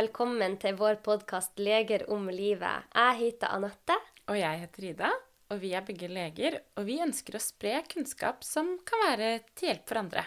velkommen 0.00 0.54
til 0.56 0.78
vår 0.78 1.02
podkast 1.04 1.58
'Leger 1.60 2.06
om 2.08 2.30
livet'. 2.32 2.86
Jeg 2.94 3.16
heter 3.18 3.50
Anette. 3.52 3.96
Og 4.32 4.38
jeg 4.38 4.60
heter 4.62 4.84
Ida, 4.90 5.10
og 5.50 5.58
vi 5.60 5.74
er 5.76 5.84
begge 5.84 6.08
leger, 6.08 6.56
og 6.78 6.86
vi 6.86 6.96
ønsker 7.04 7.36
å 7.36 7.42
spre 7.42 7.82
kunnskap 7.90 8.44
som 8.46 8.78
kan 8.88 9.02
være 9.04 9.28
til 9.52 9.68
hjelp 9.68 9.84
for 9.90 10.00
andre. 10.00 10.24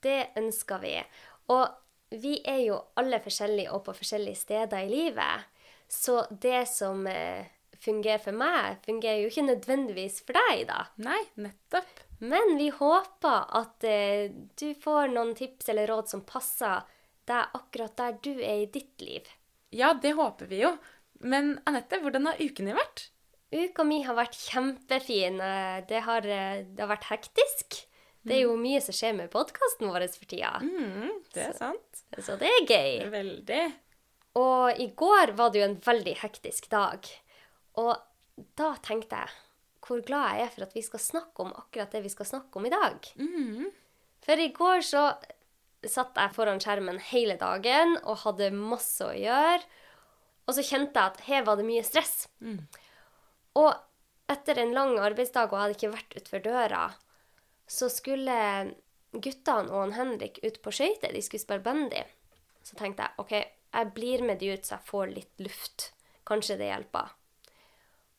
Det 0.00 0.30
ønsker 0.40 0.80
vi. 0.80 0.94
Og 1.52 1.66
vi 2.22 2.38
er 2.48 2.62
jo 2.62 2.78
alle 2.96 3.20
forskjellige 3.20 3.74
og 3.76 3.84
på 3.84 3.96
forskjellige 3.98 4.40
steder 4.40 4.86
i 4.86 4.88
livet. 4.88 5.52
Så 5.88 6.24
det 6.30 6.64
som 6.72 7.04
eh, 7.06 7.44
fungerer 7.84 8.24
for 8.24 8.32
meg, 8.32 8.80
fungerer 8.86 9.20
jo 9.20 9.28
ikke 9.28 9.48
nødvendigvis 9.50 10.22
for 10.24 10.40
deg, 10.40 10.64
da. 10.72 10.86
Nei, 10.96 11.20
nettopp. 11.36 12.06
Men 12.24 12.56
vi 12.56 12.70
håper 12.72 13.52
at 13.60 13.84
eh, 13.84 14.32
du 14.32 14.70
får 14.80 15.12
noen 15.12 15.36
tips 15.36 15.74
eller 15.74 15.92
råd 15.92 16.14
som 16.14 16.24
passer 16.24 16.88
deg 17.30 17.56
akkurat 17.58 17.96
der 17.98 18.18
du 18.24 18.32
er 18.36 18.64
i 18.64 18.70
ditt 18.70 19.00
liv. 19.04 19.28
Ja, 19.74 19.92
det 19.94 20.14
håper 20.18 20.50
vi 20.50 20.62
jo. 20.62 20.74
Men 21.24 21.58
Anette, 21.68 21.98
hvordan 22.02 22.28
har 22.28 22.40
uken 22.40 22.70
din 22.70 22.78
vært? 22.78 23.08
Uka 23.54 23.84
mi 23.86 24.00
har 24.02 24.16
vært 24.18 24.36
kjempefin. 24.38 25.38
Det 25.88 26.00
har, 26.06 26.26
det 26.26 26.80
har 26.80 26.90
vært 26.90 27.10
hektisk. 27.12 27.84
Det 28.24 28.38
er 28.38 28.46
jo 28.46 28.56
mye 28.56 28.80
som 28.80 28.96
skjer 28.96 29.14
med 29.18 29.32
podkasten 29.32 29.90
vår 29.92 30.06
for 30.16 30.28
tida. 30.30 30.56
Mm, 30.64 31.20
det 31.36 31.48
er 31.50 31.56
sant. 31.58 32.04
Så 32.24 32.38
det 32.40 32.48
er 32.48 32.64
gøy. 32.64 32.92
Veldig. 33.12 33.64
Og 34.40 34.80
i 34.80 34.88
går 34.96 35.34
var 35.38 35.52
det 35.52 35.60
jo 35.60 35.68
en 35.68 35.80
veldig 35.84 36.16
hektisk 36.22 36.70
dag. 36.72 37.06
Og 37.78 37.92
da 38.58 38.72
tenkte 38.82 39.20
jeg 39.22 39.40
hvor 39.84 40.00
glad 40.00 40.38
jeg 40.38 40.46
er 40.46 40.52
for 40.54 40.64
at 40.64 40.74
vi 40.74 40.82
skal 40.84 41.02
snakke 41.02 41.44
om 41.44 41.52
akkurat 41.52 41.92
det 41.92 42.00
vi 42.06 42.12
skal 42.12 42.28
snakke 42.30 42.56
om 42.58 42.66
i 42.66 42.72
dag. 42.72 43.10
Mm. 43.20 43.66
For 44.24 44.40
i 44.40 44.48
går 44.56 44.80
så 44.88 45.02
satt 45.90 46.18
jeg 46.18 46.34
foran 46.36 46.60
skjermen 46.62 47.00
hele 47.10 47.36
dagen 47.40 47.96
og 48.02 48.22
hadde 48.24 48.52
masse 48.54 49.04
å 49.04 49.14
gjøre. 49.16 49.62
Og 50.44 50.56
så 50.56 50.64
kjente 50.66 51.00
jeg 51.00 51.14
at 51.14 51.24
her 51.28 51.44
var 51.46 51.58
det 51.58 51.66
mye 51.68 51.84
stress. 51.86 52.26
Mm. 52.44 52.60
Og 53.60 53.70
etter 54.30 54.60
en 54.60 54.74
lang 54.76 54.98
arbeidsdag 55.00 55.52
og 55.52 55.56
jeg 55.56 55.62
hadde 55.62 55.78
ikke 55.78 55.94
vært 55.94 56.16
utfor 56.20 56.44
døra, 56.44 56.84
så 57.70 57.88
skulle 57.92 58.36
guttene 59.14 59.70
og 59.70 59.80
han 59.80 59.96
Henrik 59.96 60.40
ut 60.44 60.60
på 60.62 60.72
skøyter. 60.74 61.14
De 61.14 61.22
skulle 61.24 61.44
spille 61.44 61.64
bandy. 61.64 62.04
Så 62.64 62.76
tenkte 62.78 63.06
jeg 63.06 63.22
OK, 63.22 63.34
jeg 63.74 63.92
blir 63.96 64.24
med 64.24 64.40
de 64.40 64.54
ut 64.54 64.66
så 64.66 64.78
jeg 64.78 64.88
får 64.88 65.12
litt 65.12 65.44
luft. 65.44 65.90
Kanskje 66.28 66.58
det 66.60 66.70
hjelper. 66.70 67.12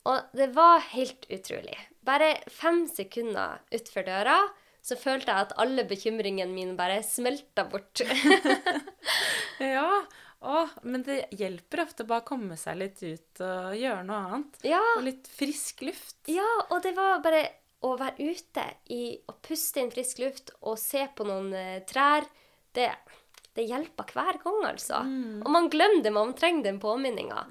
Og 0.06 0.38
det 0.38 0.52
var 0.54 0.84
helt 0.92 1.26
utrolig. 1.34 1.78
Bare 2.06 2.36
fem 2.54 2.84
sekunder 2.90 3.64
utfor 3.74 4.06
døra 4.06 4.38
så 4.86 4.94
følte 5.02 5.32
jeg 5.34 5.48
at 5.48 5.56
alle 5.62 5.82
bekymringene 5.90 6.54
mine 6.54 6.76
bare 6.78 7.00
smelta 7.06 7.66
bort. 7.72 8.04
Ja, 9.60 9.88
å, 10.46 10.66
men 10.84 11.04
det 11.08 11.22
hjelper 11.40 11.86
ofte 11.86 12.04
bare 12.08 12.24
å 12.26 12.28
komme 12.28 12.58
seg 12.60 12.76
litt 12.82 13.00
ut 13.06 13.40
og 13.46 13.76
gjøre 13.80 14.02
noe 14.06 14.18
annet. 14.28 14.58
ja, 14.68 14.82
Og 14.98 15.06
litt 15.08 15.30
frisk 15.32 15.86
luft. 15.88 16.18
ja, 16.28 16.48
og 16.70 16.82
det 16.84 16.92
var 16.98 17.22
bare 17.24 17.46
å 17.86 17.94
være 18.00 18.26
ute 18.34 18.66
i, 18.92 19.16
og 19.30 19.40
puste 19.46 19.80
inn 19.82 19.94
frisk 19.94 20.20
luft 20.24 20.52
og 20.62 20.76
se 20.82 21.06
på 21.16 21.28
noen 21.28 21.54
uh, 21.56 21.80
trær. 21.88 22.28
Det, 22.76 22.90
det 23.56 23.64
hjelper 23.70 24.12
hver 24.12 24.40
gang, 24.44 24.60
altså. 24.74 25.00
Og 25.46 25.50
man 25.54 25.70
glemmer 25.72 26.04
det, 26.04 26.12
man 26.12 26.34
trenger 26.36 26.66
den 26.68 26.82
påminninga. 26.84 27.46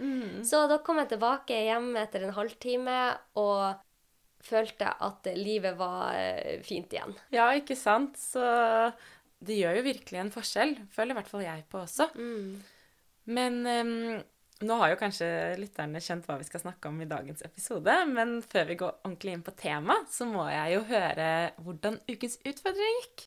Så 0.44 0.66
da 0.68 0.76
kom 0.84 1.00
jeg 1.00 1.14
tilbake 1.14 1.56
hjem 1.64 1.94
etter 2.02 2.26
en 2.28 2.34
halvtime 2.36 2.98
og 3.40 3.80
følte 4.44 4.92
at 5.06 5.28
livet 5.38 5.78
var 5.78 6.14
eh, 6.18 6.60
fint 6.64 6.92
igjen. 6.92 7.16
Ja, 7.34 7.48
ikke 7.56 7.76
sant? 7.78 8.18
Så 8.20 8.44
det 9.44 9.58
gjør 9.58 9.80
jo 9.80 9.88
virkelig 9.88 10.20
en 10.20 10.32
forskjell. 10.34 10.76
Føler 10.94 11.14
i 11.14 11.18
hvert 11.20 11.32
fall 11.32 11.44
jeg 11.46 11.66
på 11.70 11.82
også. 11.84 12.08
Men 13.24 13.60
um, 13.64 14.22
nå 14.64 14.78
har 14.80 14.92
jo 14.92 15.00
kanskje 15.00 15.28
lytterne 15.60 16.00
skjønt 16.02 16.26
hva 16.28 16.38
vi 16.40 16.46
skal 16.48 16.62
snakke 16.62 16.90
om 16.90 17.00
i 17.02 17.08
dagens 17.10 17.44
episode, 17.46 17.94
men 18.10 18.36
før 18.44 18.68
vi 18.70 18.78
går 18.80 18.92
ordentlig 19.02 19.34
inn 19.34 19.44
på 19.44 19.54
temaet, 19.58 20.10
så 20.12 20.28
må 20.28 20.46
jeg 20.52 20.76
jo 20.76 20.84
høre 20.92 21.28
hvordan 21.64 21.98
ukens 22.08 22.38
utfordring 22.46 23.00
gikk. 23.00 23.26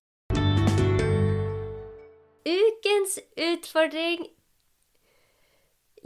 Ukens 2.47 3.17
utfordring 3.35 4.29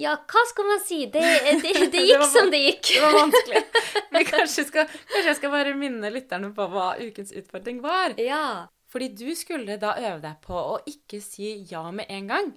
Ja, 0.01 0.17
hva 0.33 0.43
skal 0.49 0.67
man 0.67 0.83
si? 0.83 1.05
Det, 1.13 1.21
det, 1.63 1.73
det 1.77 1.87
Det 1.93 2.03
gikk 2.07 2.19
var 2.23 2.29
som 2.33 2.51
det 2.51 2.61
gikk. 2.65 2.91
Det 2.95 3.01
var 3.05 3.17
vanskelig. 3.19 3.63
Men 4.11 4.27
kanskje, 4.27 4.67
skal, 4.67 4.99
kanskje 5.13 5.29
jeg 5.29 5.39
skal 5.39 5.55
bare 5.55 5.73
minne 5.77 6.13
lytterne 6.13 6.51
på 6.57 6.69
hva 6.73 6.93
ukens 7.01 7.33
utfordring 7.37 7.81
var. 7.85 8.17
Ja. 8.21 8.67
Fordi 8.91 9.07
du 9.15 9.29
skulle 9.39 9.79
da 9.79 9.93
øve 9.95 10.19
deg 10.23 10.39
på 10.43 10.55
å 10.57 10.79
ikke 10.89 11.21
si 11.23 11.53
ja 11.69 11.85
med 11.95 12.09
en 12.11 12.27
gang, 12.27 12.49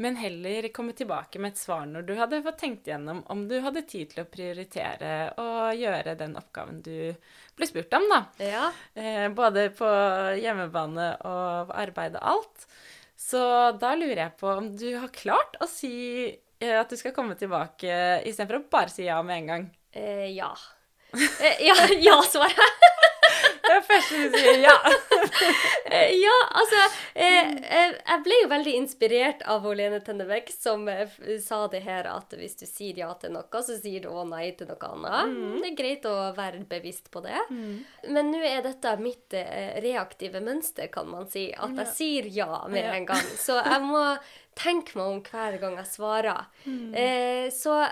men 0.00 0.16
heller 0.16 0.70
komme 0.72 0.94
tilbake 0.96 1.38
med 1.42 1.52
et 1.52 1.60
svar 1.60 1.84
når 1.86 2.06
du 2.08 2.14
hadde 2.16 2.40
fått 2.46 2.62
tenkt 2.62 2.88
igjennom 2.88 3.20
om 3.30 3.42
du 3.50 3.58
hadde 3.60 3.84
tid 3.86 4.08
til 4.10 4.22
å 4.22 4.30
prioritere 4.30 5.12
og 5.42 5.76
gjøre 5.76 6.16
den 6.18 6.32
oppgaven 6.40 6.80
du 6.82 7.12
ble 7.58 7.68
spurt 7.68 7.92
om, 7.98 8.08
da. 8.08 8.22
Ja. 8.40 8.70
Eh, 8.96 9.28
både 9.36 9.68
på 9.76 9.90
hjemmebane 10.40 11.10
og 11.28 11.76
arbeid 11.76 12.16
og 12.16 12.30
alt. 12.36 12.66
Så 13.20 13.42
da 13.78 13.92
lurer 13.94 14.24
jeg 14.24 14.36
på 14.40 14.48
om 14.48 14.72
du 14.74 14.88
har 14.96 15.12
klart 15.14 15.60
å 15.62 15.68
si 15.70 15.92
at 16.70 16.90
du 16.90 16.98
skal 16.98 17.14
komme 17.16 17.34
tilbake 17.38 18.22
istedenfor 18.28 18.60
å 18.60 18.66
bare 18.70 18.92
si 18.92 19.06
ja 19.08 19.18
med 19.26 19.42
en 19.42 19.50
gang. 19.52 19.66
Eh, 19.92 20.28
ja. 20.36 20.52
Eh, 21.12 21.66
ja, 21.66 21.76
ja, 22.08 22.18
svarer 22.28 22.56
jeg. 22.56 23.11
Det 23.72 23.78
er 23.78 23.84
første 23.86 24.18
du 24.20 24.36
sier 24.36 24.58
ja. 24.66 24.76
Eh, 25.92 26.14
ja, 26.16 26.32
altså 26.56 26.78
eh, 27.18 27.48
eh, 27.52 27.94
Jeg 27.98 28.22
ble 28.24 28.36
jo 28.38 28.48
veldig 28.48 28.72
inspirert 28.78 29.42
av 29.50 29.66
Lene 29.76 29.98
Tennebekk, 30.04 30.48
som 30.54 30.86
sa 31.44 31.58
det 31.72 31.82
her 31.84 32.06
at 32.08 32.32
hvis 32.38 32.56
du 32.60 32.64
sier 32.64 33.02
ja 33.02 33.10
til 33.20 33.34
noe, 33.34 33.62
så 33.66 33.76
sier 33.76 34.04
du 34.04 34.08
å 34.08 34.24
nei 34.28 34.54
til 34.56 34.70
noe 34.70 34.88
annet. 34.88 35.34
Det 35.60 35.68
er 35.72 35.76
greit 35.76 36.08
å 36.08 36.14
være 36.36 36.62
bevisst 36.70 37.10
på 37.12 37.20
det. 37.26 37.36
Men 38.08 38.32
nå 38.32 38.40
er 38.46 38.64
dette 38.64 38.94
mitt 39.02 39.36
reaktive 39.84 40.40
mønster, 40.44 40.88
kan 40.92 41.10
man 41.12 41.28
si. 41.28 41.50
At 41.52 41.76
jeg 41.82 41.92
sier 41.98 42.30
ja 42.32 42.62
med 42.72 42.88
en 42.88 43.10
gang. 43.12 43.26
Så 43.36 43.58
jeg 43.60 43.84
må 43.84 44.04
tenke 44.58 44.96
meg 44.98 45.10
om 45.16 45.20
hver 45.26 45.58
gang 45.60 45.76
jeg 45.80 45.90
svarer. 45.92 46.48
Eh, 46.68 47.48
så 47.52 47.82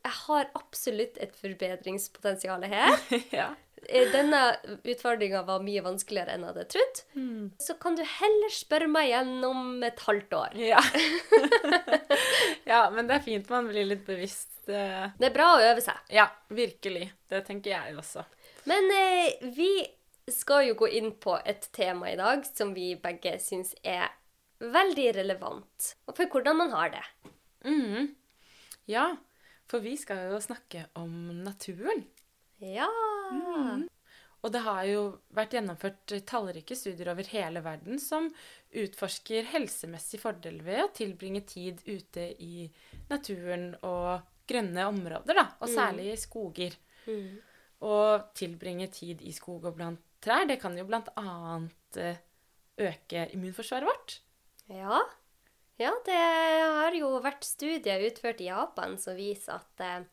jeg 0.00 0.16
har 0.24 0.48
absolutt 0.56 1.18
et 1.20 1.34
forbedringspotensial 1.36 2.64
her. 2.70 2.94
ja. 3.40 3.50
Eh, 3.88 4.10
Denne 4.12 4.40
utfordringa 4.84 5.42
var 5.48 5.62
mye 5.64 5.80
vanskeligere 5.82 6.34
enn 6.36 6.44
jeg 6.44 6.52
hadde 6.52 6.64
trodd. 6.74 7.00
Så 7.62 7.76
kan 7.80 7.96
du 7.98 8.02
heller 8.04 8.52
spørre 8.54 8.88
meg 8.90 9.08
igjen 9.08 9.32
om 9.48 9.82
et 9.86 10.02
halvt 10.06 10.36
år. 10.36 10.58
Ja. 10.60 10.82
ja, 12.72 12.82
men 12.94 13.08
det 13.08 13.16
er 13.18 13.24
fint 13.24 13.48
man 13.52 13.68
blir 13.70 13.86
litt 13.88 14.04
bevisst. 14.06 14.52
eh, 14.68 15.08
Det 15.18 15.30
er 15.30 15.34
bra 15.34 15.48
å 15.56 15.62
øve 15.70 15.82
seg. 15.84 15.98
Ja, 16.12 16.28
virkelig. 16.52 17.10
Det 17.30 17.42
tenker 17.48 17.74
jeg 17.74 17.96
også. 17.98 18.24
Men 18.70 18.90
eh, 18.94 19.40
vi 19.56 19.70
skal 20.30 20.68
jo 20.68 20.76
gå 20.78 20.88
inn 21.00 21.12
på 21.18 21.38
et 21.48 21.68
tema 21.74 22.10
i 22.12 22.18
dag 22.20 22.44
som 22.46 22.74
vi 22.76 22.92
begge 23.00 23.36
syns 23.42 23.72
er 23.82 24.10
veldig 24.60 25.08
relevant. 25.16 25.94
Og 26.06 26.16
for 26.18 26.30
hvordan 26.30 26.58
man 26.60 26.74
har 26.76 26.92
det. 26.94 27.04
Mm. 27.64 28.12
Ja, 28.90 29.08
for 29.70 29.82
vi 29.82 29.96
skal 29.98 30.28
jo 30.32 30.38
snakke 30.42 30.84
om 30.98 31.42
naturen. 31.44 32.04
Ja. 32.60 32.88
Og 34.40 34.52
det 34.54 34.62
har 34.64 34.84
jo 34.88 35.02
vært 35.36 35.54
gjennomført 35.56 36.14
tallrike 36.28 36.76
studier 36.78 37.12
over 37.12 37.28
hele 37.28 37.60
verden 37.64 38.00
som 38.00 38.30
utforsker 38.70 39.50
helsemessig 39.52 40.20
fordel 40.22 40.60
ved 40.64 40.84
å 40.84 40.92
tilbringe 40.96 41.42
tid 41.48 41.82
ute 41.84 42.30
i 42.40 42.66
naturen 43.10 43.74
og 43.84 44.24
grønne 44.50 44.86
områder, 44.90 45.36
da, 45.36 45.46
og 45.60 45.70
særlig 45.70 46.08
i 46.14 46.18
skoger. 46.18 46.76
Mm. 47.06 47.38
Og 47.86 48.30
tilbringe 48.36 48.88
tid 48.92 49.22
i 49.22 49.32
skog 49.36 49.68
og 49.68 49.76
blant 49.76 50.02
trær, 50.24 50.46
det 50.48 50.58
kan 50.62 50.76
jo 50.76 50.86
blant 50.88 51.08
annet 51.20 52.00
eh, 52.00 52.20
øke 52.80 53.26
immunforsvaret 53.34 53.88
vårt. 53.88 54.16
Ja. 54.70 55.00
ja, 55.80 55.92
det 56.06 56.16
har 56.16 56.96
jo 56.96 57.12
vært 57.24 57.44
studier 57.46 58.04
utført 58.08 58.40
i 58.42 58.48
Japan 58.50 58.96
som 59.00 59.18
viser 59.18 59.58
at 59.58 59.84
eh, 59.84 60.08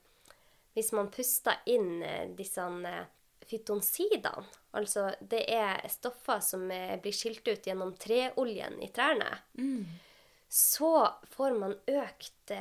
hvis 0.77 0.91
man 0.93 1.07
puster 1.09 1.63
inn 1.65 2.03
eh, 2.05 2.27
disse 2.37 2.61
eh, 2.61 3.05
fytonsidene, 3.49 4.43
altså 4.77 5.07
det 5.25 5.39
er 5.49 5.81
stoffer 5.89 6.43
som 6.45 6.67
eh, 6.69 6.99
blir 7.01 7.15
skilt 7.17 7.47
ut 7.49 7.65
gjennom 7.65 7.95
treoljen 7.97 8.77
i 8.85 8.91
trærne, 8.93 9.31
så 10.47 10.91
får 11.33 11.55
man 11.57 11.73
økt 11.91 12.53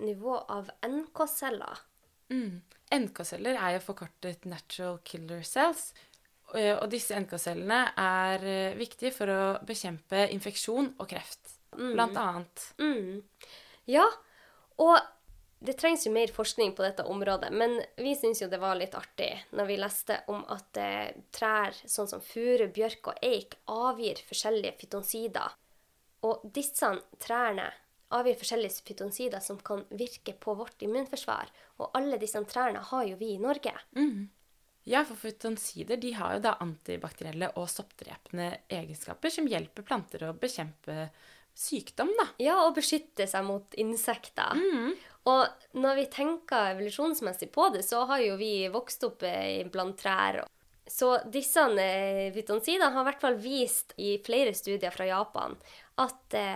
nivå 0.00 0.36
av 0.48 0.70
NK-celler. 0.86 1.82
Mm. 2.30 2.62
NK-celler 2.94 3.58
er 3.58 3.74
jo 3.74 3.82
forkortet 3.84 4.46
natural 4.48 4.96
killer 5.04 5.42
cells. 5.44 5.90
Og 6.56 6.86
disse 6.88 7.18
NK-cellene 7.20 7.82
er 8.00 8.46
viktige 8.78 9.12
for 9.12 9.28
å 9.28 9.42
bekjempe 9.68 10.22
infeksjon 10.32 10.94
og 10.96 11.10
kreft, 11.10 11.58
blant 11.76 12.16
annet. 12.16 12.64
Mm. 12.80 13.20
Ja, 13.92 14.06
og 14.80 14.96
det 15.58 15.72
trengs 15.80 16.04
jo 16.06 16.12
mer 16.12 16.28
forskning 16.32 16.74
på 16.76 16.84
dette 16.84 17.04
området, 17.08 17.48
men 17.52 17.78
vi 17.96 18.12
syns 18.18 18.42
jo 18.42 18.48
det 18.52 18.60
var 18.60 18.76
litt 18.76 18.94
artig 18.94 19.30
når 19.56 19.70
vi 19.70 19.78
leste 19.80 20.18
om 20.32 20.42
at 20.52 20.80
eh, 20.80 21.16
trær 21.32 21.76
sånn 21.88 22.10
som 22.10 22.20
furu, 22.20 22.66
bjørk 22.68 23.12
og 23.12 23.24
eik 23.24 23.56
avgir 23.72 24.20
forskjellige 24.28 24.76
fytonsider. 24.82 25.56
Og 26.28 26.44
disse 26.52 26.90
trærne 27.22 27.70
avgir 28.14 28.36
forskjellige 28.38 28.84
fytonsider 28.86 29.42
som 29.42 29.58
kan 29.64 29.84
virke 29.90 30.36
på 30.38 30.54
vårt 30.58 30.82
immunforsvar. 30.84 31.50
Og 31.80 31.96
alle 31.96 32.20
disse 32.20 32.40
trærne 32.50 32.84
har 32.90 33.06
jo 33.08 33.16
vi 33.20 33.32
i 33.34 33.42
Norge. 33.42 33.72
Ja, 34.86 35.02
for 35.08 35.18
fytonsider 35.18 35.98
de 35.98 36.12
har 36.14 36.36
jo 36.36 36.44
da 36.44 36.52
antibakterielle 36.62 37.48
og 37.58 37.66
soppdrepende 37.72 38.52
egenskaper 38.70 39.32
som 39.34 39.48
hjelper 39.50 39.82
planter 39.88 40.28
å 40.28 40.36
bekjempe 40.38 41.08
sykdom, 41.56 42.12
da. 42.18 42.28
Ja, 42.42 42.56
og 42.66 42.76
beskytte 42.76 43.26
seg 43.30 43.46
mot 43.46 43.76
insekter. 43.80 44.58
Og 45.26 45.78
når 45.80 46.02
vi 46.02 46.08
tenker 46.12 46.74
evolusjonsmessig 46.74 47.48
på 47.54 47.70
det, 47.74 47.82
så 47.86 48.04
har 48.06 48.22
jo 48.22 48.36
vi 48.38 48.68
vokst 48.70 49.06
opp 49.08 49.24
eh, 49.26 49.64
blant 49.72 49.98
trær. 49.98 50.44
Så 50.86 51.16
disse 51.32 51.64
eh, 51.82 52.28
fytonsidene 52.34 52.92
har 52.94 53.02
i 53.02 53.08
hvert 53.08 53.24
fall 53.24 53.38
vist 53.42 53.96
i 53.98 54.16
flere 54.22 54.54
studier 54.54 54.94
fra 54.94 55.08
Japan 55.08 55.56
at 55.98 56.20
det 56.30 56.52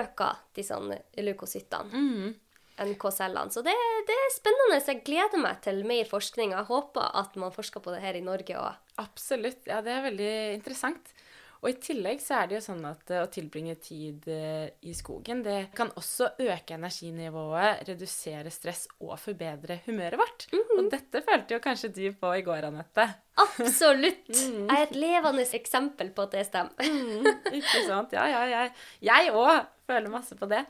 øker 0.00 0.40
disse 0.56 0.78
leukocyttene. 1.18 2.32
NK-cellene. 2.80 3.52
Så 3.52 3.60
det, 3.60 3.74
det 4.08 4.14
er 4.16 4.30
spennende. 4.32 4.78
Så 4.80 4.94
jeg 4.94 5.04
gleder 5.04 5.42
meg 5.42 5.58
til 5.64 5.82
mer 5.84 6.06
forskning. 6.08 6.54
Jeg 6.56 6.68
håper 6.70 7.10
at 7.20 7.34
man 7.36 7.52
forsker 7.52 7.82
på 7.84 7.92
det 7.92 8.00
her 8.00 8.16
i 8.16 8.24
Norge 8.24 8.56
òg. 8.56 8.78
Absolutt. 9.02 9.66
Ja, 9.68 9.82
det 9.84 9.92
er 9.92 10.06
veldig 10.06 10.30
interessant. 10.54 11.12
Og 11.60 11.68
i 11.68 11.76
tillegg 11.82 12.22
så 12.24 12.38
er 12.38 12.48
det 12.48 12.56
jo 12.56 12.62
sånn 12.64 12.84
at 12.88 13.10
eh, 13.12 13.20
å 13.20 13.28
tilbringe 13.32 13.74
tid 13.82 14.24
eh, 14.32 14.70
i 14.88 14.94
skogen, 14.96 15.42
det 15.44 15.58
kan 15.76 15.90
også 15.98 16.30
øke 16.40 16.76
energinivået, 16.76 17.82
redusere 17.88 18.52
stress 18.54 18.86
og 19.00 19.18
forbedre 19.20 19.80
humøret 19.84 20.20
vårt. 20.20 20.46
Og 20.78 20.88
dette 20.92 21.20
følte 21.26 21.56
jo 21.56 21.64
kanskje 21.64 21.92
du 21.92 22.04
på 22.16 22.32
i 22.38 22.44
går, 22.46 22.68
Anette. 22.70 23.06
Absolutt! 23.40 24.30
Jeg 24.32 24.70
er 24.70 24.86
et 24.86 24.96
levende 24.96 25.44
eksempel 25.58 26.14
på 26.16 26.24
at 26.24 26.38
det 26.38 26.46
stemmer. 26.48 26.96
Ikke 27.60 27.84
sant? 27.86 28.16
Ja, 28.16 28.24
ja, 28.30 28.46
ja. 28.48 28.64
Jeg 29.04 29.34
òg 29.36 29.68
føler 29.90 30.12
masse 30.12 30.36
på 30.38 30.48
det. 30.50 30.62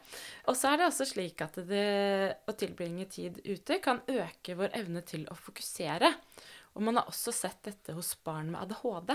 Og 0.50 0.58
så 0.58 0.72
er 0.72 0.80
det 0.80 0.88
også 0.90 1.06
slik 1.08 1.42
at 1.44 1.60
det, 1.68 1.86
å 2.50 2.56
tilbringe 2.58 3.06
tid 3.10 3.38
ute 3.46 3.78
kan 3.84 4.02
øke 4.10 4.58
vår 4.58 4.74
evne 4.80 5.04
til 5.06 5.26
å 5.30 5.38
fokusere. 5.38 6.14
Og 6.74 6.84
man 6.86 7.00
har 7.00 7.08
også 7.10 7.34
sett 7.34 7.62
dette 7.66 7.94
hos 7.96 8.14
barn 8.24 8.52
med 8.52 8.62
ADHD. 8.62 9.14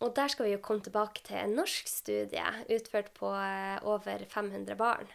Og 0.00 0.14
der 0.16 0.32
skal 0.32 0.46
vi 0.48 0.54
jo 0.54 0.62
komme 0.64 0.84
tilbake 0.84 1.20
til 1.26 1.36
en 1.42 1.58
norsk 1.58 1.88
studie 1.90 2.44
utført 2.72 3.10
på 3.16 3.32
eh, 3.36 3.76
over 3.84 4.24
500 4.30 4.78
barn. 4.80 5.10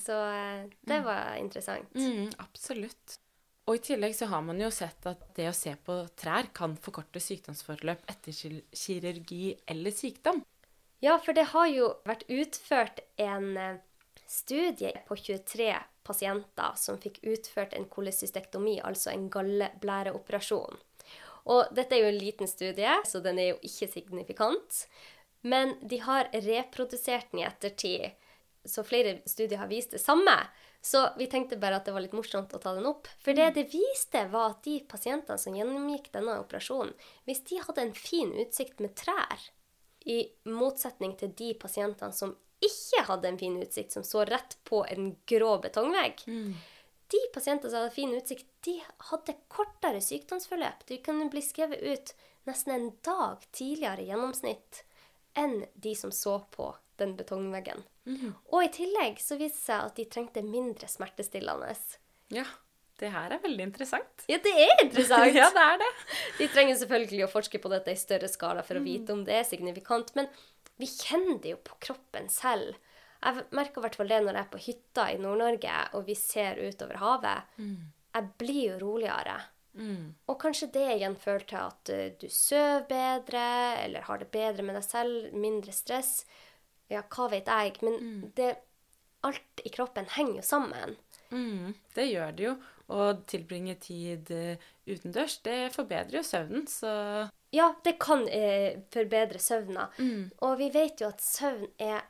Så 0.00 0.16
eh, 0.32 0.70
det 0.88 1.02
var 1.04 1.36
interessant. 1.40 1.92
Mm, 1.94 2.30
absolutt. 2.40 3.18
Og 3.68 3.78
i 3.78 3.82
tillegg 3.92 4.16
så 4.18 4.26
har 4.32 4.42
man 4.42 4.58
jo 4.58 4.72
sett 4.74 5.04
at 5.06 5.20
det 5.36 5.46
å 5.50 5.54
se 5.54 5.74
på 5.86 6.00
trær 6.18 6.48
kan 6.56 6.74
forkorte 6.82 7.20
sykdomsforløp 7.22 8.08
etter 8.10 8.34
kirurgi 8.34 9.52
eller 9.70 9.94
sykdom. 9.94 10.42
Ja, 11.02 11.18
for 11.18 11.34
det 11.36 11.50
har 11.52 11.68
jo 11.70 11.92
vært 12.06 12.24
utført 12.30 13.02
en 13.22 13.56
eh, 13.58 13.80
studie 14.26 14.94
på 15.06 15.18
23 15.18 15.74
pasienter 16.06 16.74
som 16.78 16.98
fikk 17.02 17.20
utført 17.26 17.74
en 17.76 17.86
kolesystektomi, 17.90 18.78
altså 18.82 19.12
en 19.12 19.28
galleblæreoperasjon. 19.30 20.78
Og 21.50 21.72
dette 21.74 21.96
er 21.96 22.04
jo 22.04 22.12
en 22.12 22.20
liten 22.20 22.50
studie, 22.50 22.98
så 23.08 23.22
den 23.24 23.40
er 23.40 23.52
jo 23.52 23.60
ikke 23.66 23.88
signifikant. 23.90 24.84
Men 25.42 25.74
de 25.82 25.98
har 26.04 26.30
reprodusert 26.32 27.32
den 27.32 27.42
i 27.42 27.46
ettertid, 27.48 28.12
så 28.64 28.84
flere 28.86 29.16
studier 29.26 29.58
har 29.58 29.70
vist 29.70 29.96
det 29.96 29.98
samme. 29.98 30.36
Så 30.82 31.08
vi 31.18 31.26
tenkte 31.30 31.58
bare 31.62 31.78
at 31.78 31.86
det 31.86 31.94
var 31.94 32.02
litt 32.02 32.14
morsomt 32.14 32.54
å 32.54 32.60
ta 32.62 32.74
den 32.74 32.86
opp. 32.90 33.08
For 33.22 33.34
det 33.38 33.52
det 33.56 33.68
viste, 33.70 34.24
var 34.30 34.54
at 34.54 34.62
de 34.66 34.80
pasientene 34.86 35.38
som 35.38 35.54
gjennomgikk 35.54 36.12
denne 36.14 36.38
operasjonen, 36.42 36.94
hvis 37.26 37.42
de 37.50 37.58
hadde 37.62 37.88
en 37.88 37.94
fin 37.94 38.30
utsikt 38.42 38.82
med 38.82 38.94
trær, 38.98 39.50
i 40.02 40.24
motsetning 40.50 41.12
til 41.14 41.30
de 41.38 41.52
pasientene 41.54 42.14
som 42.14 42.32
ikke 42.62 43.04
hadde 43.06 43.28
en 43.28 43.38
fin 43.38 43.54
utsikt, 43.62 43.94
som 43.94 44.02
så 44.06 44.24
rett 44.26 44.56
på 44.66 44.84
en 44.90 45.12
grå 45.30 45.56
betongvegg, 45.62 46.24
de 47.12 47.20
pasientene 47.34 47.70
som 47.70 47.82
hadde 47.82 47.94
fin 47.94 48.14
utsikt, 48.16 48.48
de 48.66 48.78
hadde 49.10 49.36
kortere 49.52 50.00
sykdomsforløp. 50.04 50.86
De 50.88 50.98
kunne 51.04 51.28
bli 51.32 51.42
skrevet 51.44 51.82
ut 51.84 52.14
nesten 52.48 52.74
en 52.74 52.88
dag 53.06 53.44
tidligere 53.54 54.02
i 54.02 54.08
gjennomsnitt 54.10 54.82
enn 55.38 55.62
de 55.80 55.94
som 55.96 56.12
så 56.12 56.38
på 56.52 56.72
den 57.00 57.14
betongveggen. 57.16 57.84
Og 58.50 58.64
i 58.64 58.72
tillegg 58.74 59.20
så 59.22 59.38
viste 59.38 59.60
det 59.60 59.64
seg 59.64 59.86
at 59.86 59.96
de 59.98 60.08
trengte 60.10 60.42
mindre 60.44 60.88
smertestillende. 60.90 61.70
Ja, 62.34 62.44
det 63.00 63.12
her 63.14 63.34
er 63.34 63.42
veldig 63.42 63.66
interessant. 63.70 64.24
Ja, 64.30 64.38
det 64.42 64.52
er 64.52 64.74
interessant! 64.84 65.34
ja, 65.40 65.48
det 65.54 65.66
er 65.66 65.80
det. 65.82 65.90
De 66.38 66.48
trenger 66.52 66.78
selvfølgelig 66.80 67.26
å 67.26 67.32
forske 67.32 67.60
på 67.62 67.72
dette 67.72 67.94
i 67.94 68.00
større 68.00 68.30
skala 68.30 68.64
for 68.66 68.78
å 68.78 68.84
vite 68.84 69.14
om 69.14 69.24
det 69.26 69.38
er 69.38 69.48
signifikant, 69.48 70.12
men 70.18 70.28
vi 70.80 70.88
kjenner 70.90 71.38
det 71.42 71.54
jo 71.54 71.60
på 71.64 71.78
kroppen 71.88 72.28
selv. 72.32 72.76
Jeg 73.22 73.44
merker 73.54 73.78
i 73.80 73.84
hvert 73.86 73.96
fall 74.00 74.10
det 74.10 74.20
når 74.24 74.34
jeg 74.34 74.44
er 74.46 74.52
på 74.52 74.62
hytta 74.66 75.08
i 75.12 75.18
Nord-Norge 75.22 75.74
og 75.94 76.06
vi 76.08 76.14
ser 76.18 76.58
utover 76.58 76.98
havet. 76.98 77.56
Jeg 78.12 78.30
blir 78.42 78.62
jo 78.72 78.78
roligere. 78.82 79.36
Og 80.28 80.36
kanskje 80.40 80.68
det 80.74 80.88
igjen 80.98 81.14
fører 81.16 81.46
til 81.48 81.60
at 81.62 81.92
eh, 81.94 82.10
du 82.20 82.26
sover 82.28 82.82
bedre, 82.90 83.44
eller 83.84 84.04
har 84.08 84.20
det 84.20 84.28
bedre 84.34 84.66
med 84.66 84.76
deg 84.76 84.84
selv, 84.84 85.30
mindre 85.32 85.72
stress. 85.72 86.26
Ja, 86.92 87.00
hva 87.08 87.30
vet 87.32 87.48
jeg. 87.48 87.78
Men 87.80 87.96
det, 88.36 88.50
alt 89.24 89.64
i 89.64 89.72
kroppen 89.72 90.10
henger 90.12 90.42
jo 90.42 90.44
sammen. 90.44 90.96
Mm, 91.32 91.72
det 91.96 92.08
gjør 92.10 92.36
det 92.36 92.48
jo. 92.50 92.54
Å 92.92 93.06
tilbringe 93.24 93.78
tid 93.80 94.28
eh, 94.34 94.60
utendørs, 94.84 95.38
det 95.46 95.72
forbedrer 95.72 96.18
jo 96.18 96.26
søvnen, 96.26 96.66
så 96.68 96.90
Ja, 97.52 97.70
det 97.84 97.94
kan 98.00 98.26
eh, 98.28 98.82
forbedre 98.92 99.40
søvna. 99.40 99.88
Og 100.44 100.58
vi 100.60 100.68
vet 100.74 101.00
jo 101.00 101.08
at 101.08 101.24
søvn 101.24 101.70
er 101.80 102.02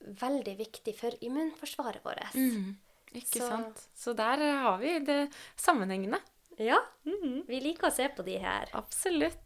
veldig 0.00 0.56
viktig 0.58 0.94
for 0.98 1.10
immunforsvaret 1.20 2.02
vårt. 2.04 2.34
Ikke 3.12 3.40
Så- 3.40 3.48
sant? 3.48 3.88
Så 3.96 4.14
der 4.16 4.36
har 4.62 4.78
vi 4.78 4.98
det 5.00 5.30
sammenhengende. 5.56 6.20
Ja, 6.58 6.78
vi 7.04 7.60
liker 7.60 7.88
å 7.88 7.92
se 7.92 8.08
på 8.08 8.24
de 8.24 8.38
her. 8.38 8.68
Absolutt. 8.74 9.36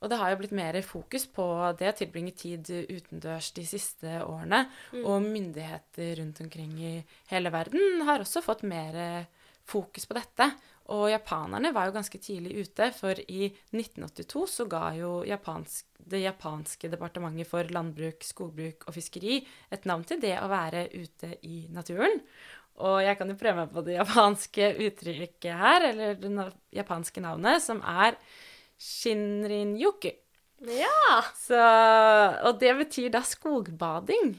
Og 0.00 0.08
det 0.10 0.18
har 0.18 0.30
jo 0.30 0.36
blitt 0.36 0.52
mer 0.52 0.80
fokus 0.82 1.26
på 1.26 1.76
det 1.76 1.88
å 1.92 1.96
tilbringe 1.98 2.34
tid 2.36 2.64
utendørs 2.88 3.52
de 3.52 3.64
siste 3.66 4.20
årene. 4.22 4.68
Og 5.02 5.22
myndigheter 5.22 6.16
rundt 6.20 6.40
omkring 6.40 6.78
i 6.78 7.04
hele 7.32 7.50
verden 7.50 8.02
har 8.06 8.20
også 8.20 8.40
fått 8.44 8.62
mer 8.62 9.26
fokus 9.66 10.06
på 10.06 10.14
dette. 10.14 10.52
Og 10.94 11.10
japanerne 11.12 11.72
var 11.76 11.88
jo 11.88 11.96
ganske 11.98 12.18
tidlig 12.22 12.62
ute, 12.64 12.86
for 12.96 13.18
i 13.28 13.50
1982 13.74 14.44
så 14.54 14.64
ga 14.70 14.86
jo 14.96 15.18
japansk, 15.28 15.84
det 16.08 16.22
japanske 16.22 16.88
departementet 16.88 17.50
for 17.50 17.68
landbruk, 17.74 18.24
skogbruk 18.24 18.86
og 18.88 18.96
fiskeri 18.96 19.42
et 19.74 19.84
navn 19.88 20.06
til 20.08 20.22
det 20.22 20.38
å 20.40 20.48
være 20.48 20.86
ute 20.94 21.34
i 21.44 21.66
naturen. 21.74 22.22
Og 22.78 23.02
jeg 23.02 23.18
kan 23.18 23.28
jo 23.28 23.36
prøve 23.36 23.64
meg 23.64 23.74
på 23.74 23.84
det 23.84 23.98
japanske 23.98 24.70
uttrykket 24.86 25.60
her, 25.60 25.90
eller 25.90 26.16
det 26.22 26.48
japanske 26.78 27.20
navnet, 27.24 27.60
som 27.64 27.82
er 27.82 28.16
Shinrin-yoku. 28.78 30.14
Ja! 30.72 31.20
Så, 31.38 31.58
og 32.48 32.58
det 32.62 32.72
betyr 32.80 33.12
da 33.14 33.22
skogbading. 33.26 34.32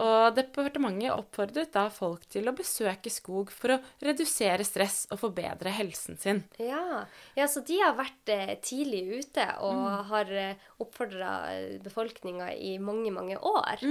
Og 0.00 0.34
departementet 0.36 1.12
oppfordret 1.14 1.72
da 1.74 1.86
folk 1.92 2.24
til 2.32 2.48
å 2.50 2.54
besøke 2.56 3.12
skog 3.12 3.52
for 3.54 3.76
å 3.76 3.80
redusere 4.04 4.66
stress 4.66 5.04
og 5.14 5.20
forbedre 5.22 5.72
helsen 5.74 6.18
sin. 6.20 6.42
Ja, 6.62 7.04
ja 7.38 7.48
så 7.50 7.62
de 7.66 7.78
har 7.82 7.96
vært 7.98 8.32
eh, 8.32 8.54
tidlig 8.64 9.04
ute 9.20 9.46
og 9.64 10.08
har 10.10 10.32
eh, 10.32 10.64
oppfordra 10.82 11.34
befolkninga 11.84 12.52
i 12.54 12.76
mange, 12.82 13.12
mange 13.14 13.38
år. 13.38 13.84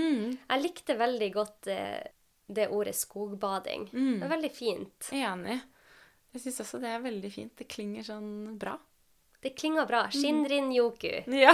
Jeg 0.50 0.64
likte 0.64 1.00
veldig 1.00 1.30
godt 1.36 1.72
eh, 1.72 2.02
det 2.54 2.70
ordet 2.74 2.96
skogbading. 2.98 3.90
Det 4.20 4.28
er 4.28 4.34
veldig 4.34 4.54
fint. 4.54 5.12
Enig. 5.16 5.62
Jeg 6.34 6.48
syns 6.48 6.64
også 6.64 6.82
det 6.82 6.90
er 6.90 7.04
veldig 7.04 7.30
fint. 7.32 7.54
Det 7.60 7.70
klinger 7.70 8.06
sånn 8.08 8.58
bra. 8.60 8.76
Det 9.44 9.50
klinger 9.60 9.86
bra. 9.86 10.06
Shinrin-yoku. 10.12 11.12
Ja. 11.28 11.52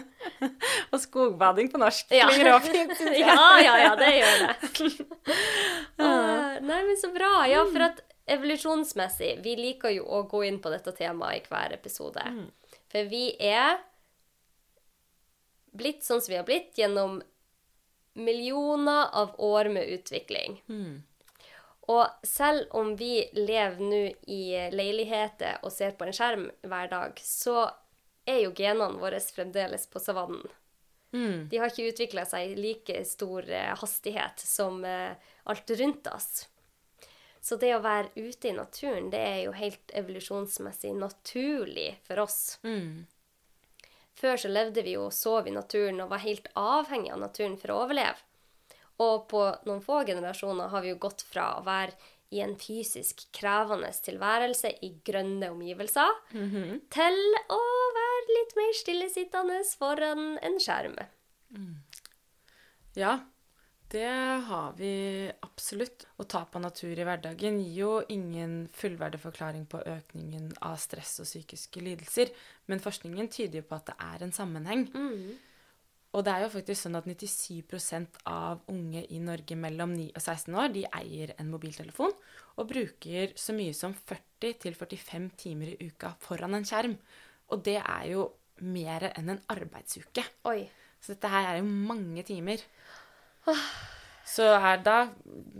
og 0.92 1.00
skogbading 1.00 1.68
på 1.72 1.80
norsk 1.82 2.14
Ja. 2.16 2.30
klinger 2.30 2.54
også 2.54 2.72
fint, 2.72 3.02
ja, 3.20 3.36
ja, 3.60 3.74
ja, 3.82 3.90
det 4.00 4.08
gjør 4.16 4.40
det. 4.46 4.88
uh, 6.00 6.56
nei, 6.64 6.80
men 6.88 6.96
så 6.96 7.12
bra. 7.12 7.34
Ja, 7.52 7.66
for 7.68 7.84
at 7.90 8.00
evolusjonsmessig 8.32 9.34
Vi 9.44 9.56
liker 9.58 9.92
jo 9.92 10.06
å 10.08 10.22
gå 10.30 10.44
inn 10.48 10.60
på 10.62 10.72
dette 10.72 10.94
temaet 10.96 11.42
i 11.42 11.52
hver 11.52 11.76
episode. 11.76 12.24
For 12.92 13.12
vi 13.12 13.26
er 13.36 13.76
blitt 15.76 16.04
sånn 16.04 16.20
som 16.24 16.32
vi 16.32 16.40
har 16.40 16.48
blitt 16.48 16.78
gjennom 16.80 17.20
millioner 18.16 19.08
av 19.12 19.36
år 19.40 19.68
med 19.72 19.88
utvikling. 19.98 20.62
Og 21.90 22.26
selv 22.26 22.70
om 22.78 22.94
vi 22.96 23.24
lever 23.34 23.80
nå 23.82 24.02
i 24.30 24.42
leiligheter 24.70 25.64
og 25.66 25.72
ser 25.74 25.96
på 25.98 26.06
en 26.06 26.14
skjerm 26.14 26.46
hver 26.62 26.90
dag, 26.92 27.18
så 27.26 27.66
er 28.28 28.44
jo 28.44 28.52
genene 28.54 29.00
våre 29.02 29.18
fremdeles 29.20 29.88
på 29.90 30.02
savannen. 30.02 30.46
De 31.50 31.58
har 31.58 31.68
ikke 31.68 31.90
utvikla 31.90 32.24
seg 32.24 32.52
i 32.52 32.60
like 32.60 33.02
stor 33.04 33.48
eh, 33.50 33.74
hastighet 33.76 34.40
som 34.40 34.78
eh, 34.86 35.12
alt 35.50 35.70
rundt 35.80 36.06
oss. 36.08 36.46
Så 37.42 37.58
det 37.58 37.72
å 37.74 37.82
være 37.82 38.14
ute 38.14 38.48
i 38.48 38.54
naturen, 38.56 39.10
det 39.10 39.20
er 39.20 39.40
jo 39.42 39.52
helt 39.58 39.92
evolusjonsmessig 39.98 40.94
naturlig 40.94 41.90
for 42.06 42.22
oss. 42.22 42.38
Før 44.14 44.38
så 44.38 44.48
levde 44.52 44.84
vi 44.86 44.94
jo 44.94 45.08
og 45.08 45.16
sov 45.16 45.48
i 45.50 45.54
naturen 45.54 45.98
og 46.04 46.12
var 46.12 46.22
helt 46.22 46.46
avhengig 46.54 47.10
av 47.12 47.20
naturen 47.24 47.58
for 47.58 47.74
å 47.74 47.80
overleve. 47.82 48.16
Og 49.00 49.28
på 49.28 49.44
noen 49.66 49.80
få 49.82 50.04
generasjoner 50.04 50.68
har 50.68 50.82
vi 50.82 50.92
jo 50.92 50.98
gått 51.00 51.22
fra 51.22 51.58
å 51.58 51.64
være 51.64 51.92
i 52.32 52.40
en 52.40 52.54
fysisk 52.56 53.26
krevende 53.36 53.90
tilværelse 54.04 54.70
i 54.84 54.94
grønne 55.04 55.50
omgivelser, 55.52 56.08
til 56.88 57.18
å 57.52 57.60
være 57.96 58.36
litt 58.38 58.54
mer 58.56 58.72
stillesittende 58.78 59.58
foran 59.76 60.38
en 60.40 60.56
skjerm. 60.60 60.96
Ja, 62.96 63.18
det 63.92 64.08
har 64.48 64.72
vi 64.78 65.28
absolutt. 65.44 66.06
Å 66.16 66.24
ta 66.24 66.44
på 66.48 66.58
natur 66.64 66.96
i 66.96 67.04
hverdagen 67.04 67.60
gir 67.60 67.76
jo 67.76 68.02
ingen 68.08 68.68
fullverdig 68.72 69.20
forklaring 69.20 69.66
på 69.68 69.82
økningen 69.84 70.54
av 70.64 70.78
stress 70.80 71.18
og 71.20 71.28
psykiske 71.28 71.80
lidelser, 71.84 72.32
men 72.66 72.80
forskningen 72.80 73.28
tyder 73.28 73.60
jo 73.60 73.68
på 73.68 73.76
at 73.76 73.90
det 73.92 73.96
er 74.00 74.24
en 74.24 74.32
sammenheng. 74.32 74.86
Og 76.12 76.24
det 76.26 76.32
er 76.32 76.44
jo 76.44 76.52
faktisk 76.52 76.84
sånn 76.84 76.98
at 76.98 77.06
97% 77.08 78.18
av 78.28 78.60
unge 78.68 79.06
i 79.16 79.20
Norge 79.22 79.56
mellom 79.56 79.94
9 79.96 80.10
og 80.12 80.20
16 80.20 80.58
år 80.60 80.74
de 80.74 80.84
eier 80.98 81.32
en 81.38 81.48
mobiltelefon 81.48 82.12
og 82.60 82.68
bruker 82.68 83.32
så 83.40 83.54
mye 83.56 83.72
som 83.76 83.94
40-45 83.96 85.30
timer 85.40 85.72
i 85.72 85.88
uka 85.88 86.12
foran 86.20 86.58
en 86.58 86.68
skjerm. 86.68 86.98
Og 87.48 87.64
det 87.64 87.78
er 87.80 88.04
jo 88.10 88.26
mer 88.60 89.08
enn 89.14 89.32
en 89.32 89.42
arbeidsuke. 89.52 90.24
Oi. 90.50 90.66
Så 91.00 91.14
dette 91.14 91.32
her 91.32 91.48
er 91.48 91.62
jo 91.62 91.66
mange 91.70 92.22
timer. 92.28 92.60
Så 94.28 94.44
her, 94.62 94.84
da 94.84 94.98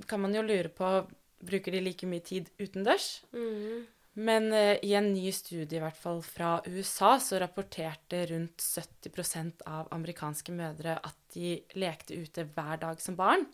kan 0.09 0.21
man 0.23 0.37
jo 0.37 0.45
lure 0.47 0.71
på 0.73 0.95
Bruker 1.43 1.75
de 1.75 1.81
like 1.83 2.07
mye 2.07 2.23
tid 2.23 2.53
utendørs? 2.63 3.25
Men 4.12 4.52
eh, 4.52 4.76
i 4.85 4.92
en 4.95 5.09
ny 5.14 5.31
studie 5.33 5.78
i 5.78 5.83
hvert 5.83 5.97
fall 5.97 6.21
fra 6.25 6.59
USA 6.66 7.14
så 7.21 7.38
rapporterte 7.40 8.26
rundt 8.28 8.61
70% 8.61 9.64
av 9.71 9.88
amerikanske 9.97 10.52
mødre 10.52 10.99
at 11.00 11.16
de 11.33 11.54
lekte 11.81 12.19
ute 12.21 12.45
hver 12.52 12.83
dag 12.83 13.00
som 13.00 13.16
barn. 13.16 13.47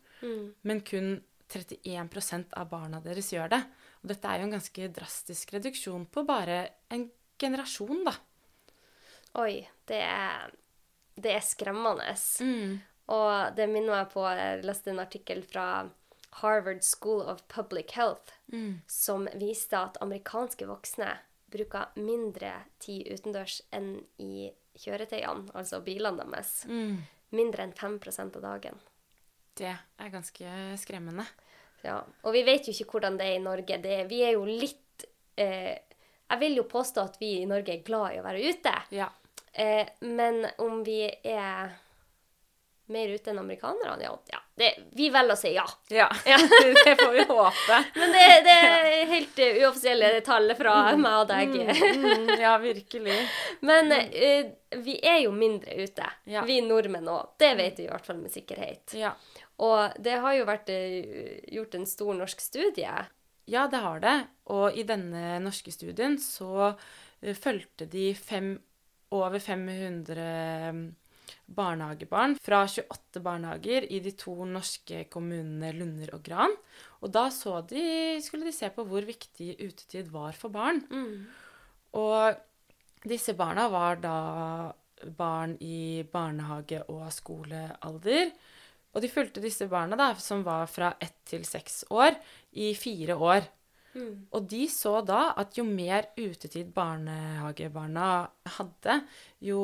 Men 0.67 0.83
kun 0.83 1.21
31% 1.49 2.57
av 2.59 2.69
barna 2.73 2.99
deres 3.05 3.31
gjør 3.33 3.53
det. 3.55 3.61
Og 4.03 4.11
dette 4.11 4.29
er 4.31 4.43
jo 4.43 4.49
en 4.49 4.57
ganske 4.57 4.89
drastisk 4.99 5.55
reduksjon 5.55 6.09
på 6.11 6.27
bare 6.27 6.59
en 6.95 7.07
generasjon, 7.39 8.03
da. 8.07 8.17
Oi, 9.39 9.63
det 9.87 10.03
er, 10.03 10.51
det 11.15 11.37
er 11.37 11.47
skremmende. 11.47 12.11
Og 13.15 13.55
det 13.57 13.69
minner 13.71 13.95
meg 13.95 14.11
på 14.13 14.27
Jeg 14.27 14.67
leste 14.67 14.91
en 14.93 15.01
artikkel 15.01 15.41
fra 15.47 15.87
Harvard 16.41 16.85
School 16.87 17.23
of 17.27 17.43
Public 17.49 17.95
Health 17.97 18.35
som 18.87 19.29
viste 19.39 19.79
at 19.79 19.99
amerikanske 20.05 20.67
voksne 20.69 21.11
bruker 21.51 21.93
mindre 21.97 22.53
tid 22.83 23.09
utendørs 23.13 23.61
enn 23.75 23.99
i 24.21 24.51
kjøretøyene, 24.79 25.49
altså 25.57 25.81
bilene 25.85 26.25
deres. 26.25 26.63
Mindre 27.35 27.65
enn 27.67 27.75
5% 27.77 28.39
av 28.39 28.45
dagen. 28.45 28.81
Det 29.59 29.73
er 29.75 30.13
ganske 30.13 30.55
skremmende. 30.81 31.27
Ja. 31.83 32.01
Og 32.27 32.35
vi 32.35 32.45
vet 32.47 32.69
jo 32.69 32.75
ikke 32.75 32.99
hvordan 32.99 33.19
det 33.19 33.27
er 33.27 33.39
i 33.39 33.43
Norge. 33.43 33.79
Det, 33.83 33.99
vi 34.11 34.23
er 34.27 34.35
jo 34.35 34.45
litt 34.47 35.05
eh, 35.39 35.77
Jeg 36.29 36.41
vil 36.41 36.59
jo 36.59 36.65
påstå 36.69 37.05
at 37.05 37.17
vi 37.21 37.39
i 37.41 37.47
Norge 37.49 37.73
er 37.75 37.85
glad 37.87 38.15
i 38.15 38.21
å 38.21 38.27
være 38.27 38.51
ute. 38.51 38.75
Ja. 38.95 39.09
Eh, 39.53 39.87
men 40.05 40.45
om 40.63 40.83
vi 40.87 41.05
er 41.09 41.73
mer 42.93 43.15
ute 43.15 43.33
enn 43.33 43.41
amerikanerne, 43.41 44.05
ja, 44.05 44.15
ja 44.33 44.43
det, 44.59 44.69
vi 44.99 45.09
velger 45.15 45.35
å 45.35 45.39
si 45.39 45.53
ja. 45.55 45.65
Ja, 45.95 46.09
det 46.85 46.95
får 46.99 47.13
vi 47.15 47.25
håpe. 47.29 47.79
Men 47.95 48.15
det, 48.15 48.25
det 48.47 48.57
er 48.59 49.11
helt 49.13 49.41
uh, 49.43 49.59
uoffisielle 49.65 50.11
tall 50.27 50.55
fra 50.59 50.75
meg 50.99 51.19
og 51.23 51.29
deg. 51.31 51.55
Mm, 51.99 52.33
ja, 52.43 52.57
virkelig. 52.63 53.19
Men 53.67 53.93
uh, 53.95 54.51
vi 54.85 54.97
er 55.01 55.21
jo 55.25 55.33
mindre 55.35 55.79
ute, 55.85 56.09
Ja. 56.29 56.43
vi 56.49 56.61
nordmenn 56.67 57.09
òg. 57.09 57.35
Det 57.41 57.53
vet 57.59 57.79
vi 57.79 57.87
i 57.87 57.91
hvert 57.93 58.07
fall 58.09 58.19
med 58.21 58.35
sikkerhet. 58.35 58.97
Ja. 58.99 59.15
Og 59.65 59.97
det 60.03 60.19
har 60.23 60.37
jo 60.39 60.47
vært 60.49 60.71
uh, 60.75 61.41
gjort 61.55 61.79
en 61.79 61.87
stor 61.91 62.15
norsk 62.19 62.43
studie. 62.43 62.95
ja, 63.49 63.67
det 63.71 63.83
har 63.85 64.01
det. 64.05 64.17
Og 64.53 64.77
i 64.77 64.85
denne 64.87 65.39
norske 65.45 65.73
studien 65.73 66.19
så 66.23 66.73
uh, 66.75 67.35
fulgte 67.39 67.87
de 67.91 68.11
fem, 68.15 68.57
over 69.15 69.39
500 69.41 70.95
barnehagebarn 71.47 72.37
fra 72.43 72.63
28 72.69 73.23
barnehager 73.25 73.87
i 73.93 74.01
de 74.05 74.13
to 74.19 74.35
norske 74.49 75.05
kommunene 75.13 75.73
Lunder 75.77 76.15
og 76.17 76.23
Gran. 76.27 76.55
Og 77.03 77.13
da 77.15 77.29
så 77.35 77.61
de, 77.69 78.19
skulle 78.25 78.49
de 78.49 78.55
se 78.57 78.71
på 78.75 78.85
hvor 78.89 79.07
viktig 79.07 79.55
utetid 79.61 80.11
var 80.15 80.37
for 80.39 80.55
barn. 80.55 80.83
Og 81.99 83.09
disse 83.09 83.35
barna 83.39 83.69
var 83.73 84.01
da 84.03 84.17
barn 85.17 85.57
i 85.61 86.03
barnehage- 86.13 86.85
og 86.91 87.13
skolealder. 87.15 88.33
Og 88.95 89.03
de 89.05 89.11
fulgte 89.13 89.43
disse 89.45 89.69
barna, 89.71 89.97
da, 89.97 90.15
som 90.19 90.43
var 90.47 90.67
fra 90.67 90.95
ett 91.01 91.15
til 91.29 91.45
seks 91.47 91.85
år, 91.91 92.17
i 92.53 92.73
fire 92.75 93.15
år. 93.15 93.47
Og 94.35 94.49
de 94.51 94.65
så 94.73 94.99
da 95.07 95.33
at 95.41 95.59
jo 95.59 95.65
mer 95.67 96.11
utetid 96.19 96.73
barnehagebarna 96.75 98.09
hadde, 98.59 99.01
jo 99.45 99.63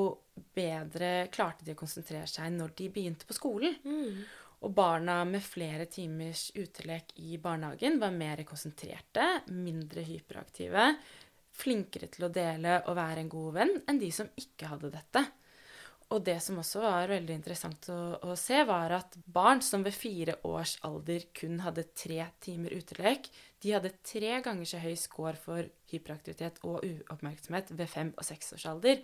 bedre 0.55 1.29
klarte 1.35 1.67
de 1.67 1.75
å 1.75 1.79
konsentrere 1.79 2.27
seg 2.31 2.55
når 2.55 2.75
de 2.79 2.89
begynte 2.95 3.29
på 3.29 3.37
skolen. 3.37 3.77
Og 4.65 4.73
barna 4.73 5.19
med 5.29 5.45
flere 5.45 5.85
timers 5.93 6.49
utelek 6.57 7.13
i 7.21 7.37
barnehagen 7.43 7.99
var 8.01 8.15
mer 8.17 8.41
konsentrerte, 8.49 9.27
mindre 9.53 10.07
hyperaktive, 10.07 10.95
flinkere 11.55 12.09
til 12.11 12.27
å 12.27 12.33
dele 12.35 12.81
og 12.89 12.97
være 12.99 13.23
en 13.23 13.31
god 13.31 13.57
venn 13.59 13.75
enn 13.87 14.01
de 14.01 14.11
som 14.15 14.31
ikke 14.41 14.71
hadde 14.73 14.95
dette. 14.95 15.23
Og 16.13 16.23
det 16.25 16.37
som 16.45 16.59
også 16.61 16.83
var 16.83 17.09
veldig 17.11 17.35
interessant 17.35 17.89
å, 17.93 17.99
å 18.23 18.35
se, 18.39 18.61
var 18.69 18.93
at 18.99 19.17
barn 19.25 19.63
som 19.65 19.85
ved 19.85 19.97
fire 19.97 20.37
års 20.47 20.77
alder 20.87 21.25
kun 21.35 21.63
hadde 21.65 21.87
tre 21.97 22.27
timer 22.45 22.75
utelek, 22.77 23.31
de 23.65 23.73
hadde 23.73 23.95
tre 24.05 24.35
ganger 24.45 24.69
så 24.69 24.79
høy 24.83 24.93
score 25.01 25.39
for 25.41 25.65
hyperaktivitet 25.89 26.59
og 26.69 26.83
uoppmerksomhet 26.85 27.71
ved 27.73 27.89
fem- 27.89 28.13
og 28.13 28.27
seksårsalder 28.29 29.01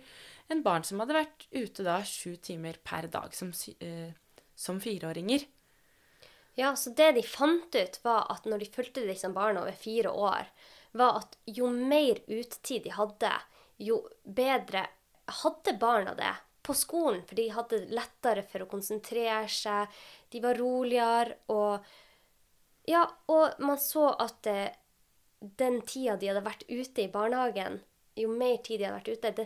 enn 0.53 0.61
barn 0.65 0.85
som 0.85 1.01
hadde 1.01 1.17
vært 1.17 1.47
ute 1.49 1.85
da 1.87 1.97
sju 2.05 2.35
timer 2.37 2.77
per 2.85 3.07
dag 3.09 3.33
som, 3.33 3.49
eh, 3.81 4.13
som 4.55 4.77
fireåringer. 4.83 5.47
Ja, 6.59 6.75
så 6.75 6.93
det 6.93 7.13
de 7.15 7.23
fant 7.25 7.73
ut, 7.73 7.97
var 8.03 8.27
at 8.29 8.45
når 8.45 8.61
de 8.61 8.69
fulgte 8.75 9.07
disse 9.07 9.29
barna 9.33 9.63
over 9.63 9.73
fire 9.73 10.11
år, 10.11 10.45
var 10.93 11.23
at 11.23 11.37
jo 11.47 11.71
mer 11.71 12.21
utetid 12.27 12.83
de 12.85 12.93
hadde, 12.93 13.31
jo 13.81 13.97
bedre 14.21 14.85
hadde 15.41 15.73
barna 15.79 16.13
det 16.13 16.35
på 16.61 16.75
skolen. 16.77 17.23
For 17.25 17.39
de 17.39 17.47
hadde 17.55 17.85
lettere 17.95 18.43
for 18.45 18.61
å 18.61 18.69
konsentrere 18.69 19.47
seg, 19.49 19.89
de 20.29 20.43
var 20.43 20.59
roligere, 20.59 21.39
og 21.55 21.87
Ja, 22.91 23.05
og 23.31 23.59
man 23.63 23.79
så 23.79 24.09
at 24.19 24.47
eh, 24.51 24.73
den 25.39 25.79
tida 25.87 26.17
de 26.19 26.31
hadde 26.31 26.45
vært 26.45 26.67
ute 26.69 27.05
i 27.05 27.11
barnehagen, 27.11 27.79
jo 28.19 28.31
mer 28.35 28.57
tid 28.65 28.81
de 28.81 28.87
hadde 28.89 28.97
vært 28.99 29.11
ute, 29.15 29.31
det, 29.37 29.45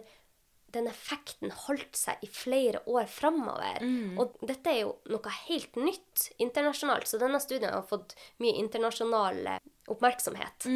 den 0.76 0.90
effekten 0.92 1.54
holdt 1.66 1.96
seg 1.96 2.24
i 2.26 2.28
flere 2.28 2.82
år 2.92 3.06
framover. 3.12 3.78
Og 4.20 4.34
dette 4.50 4.72
er 4.74 4.82
jo 4.82 4.96
noe 5.14 5.36
helt 5.46 5.78
nytt 5.80 6.26
internasjonalt, 6.42 7.08
så 7.08 7.20
denne 7.22 7.40
studien 7.44 7.72
har 7.72 7.86
fått 7.88 8.18
mye 8.44 8.58
internasjonal 8.64 9.40
eh, 9.54 9.62
oppmerksomhet. 9.94 10.68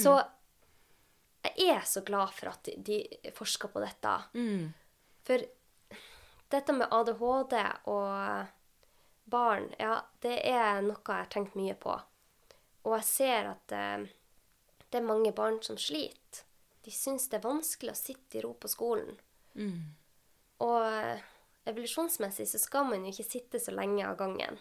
Så 0.00 0.14
jeg 1.44 1.74
er 1.74 1.82
så 1.84 2.00
glad 2.06 2.32
for 2.32 2.54
at 2.54 2.64
de, 2.64 2.78
de 2.80 3.32
forsker 3.36 3.68
på 3.68 3.82
dette. 3.82 4.14
For 5.28 5.44
dette 6.54 6.72
med 6.76 6.88
ADHD 6.94 7.54
og 7.92 8.46
barn, 9.24 9.70
ja, 9.78 10.02
det 10.24 10.38
er 10.48 10.82
noe 10.84 11.00
jeg 11.00 11.24
har 11.24 11.30
tenkt 11.32 11.56
mye 11.58 11.74
på. 11.78 11.96
Og 12.84 12.96
jeg 12.98 13.08
ser 13.08 13.50
at 13.54 13.74
eh, 13.74 14.06
det 14.90 15.00
er 15.00 15.06
mange 15.06 15.32
barn 15.36 15.60
som 15.64 15.78
sliter. 15.80 16.44
De 16.84 16.92
syns 16.92 17.30
det 17.32 17.38
er 17.38 17.46
vanskelig 17.46 17.94
å 17.94 17.96
sitte 17.96 18.38
i 18.38 18.42
ro 18.44 18.52
på 18.60 18.68
skolen. 18.68 19.16
Og 20.64 20.80
eh, 20.84 21.24
evolusjonsmessig 21.70 22.46
så 22.50 22.60
skal 22.60 22.90
man 22.90 23.06
jo 23.06 23.14
ikke 23.14 23.26
sitte 23.26 23.60
så 23.62 23.72
lenge 23.72 24.04
av 24.04 24.18
gangen. 24.20 24.60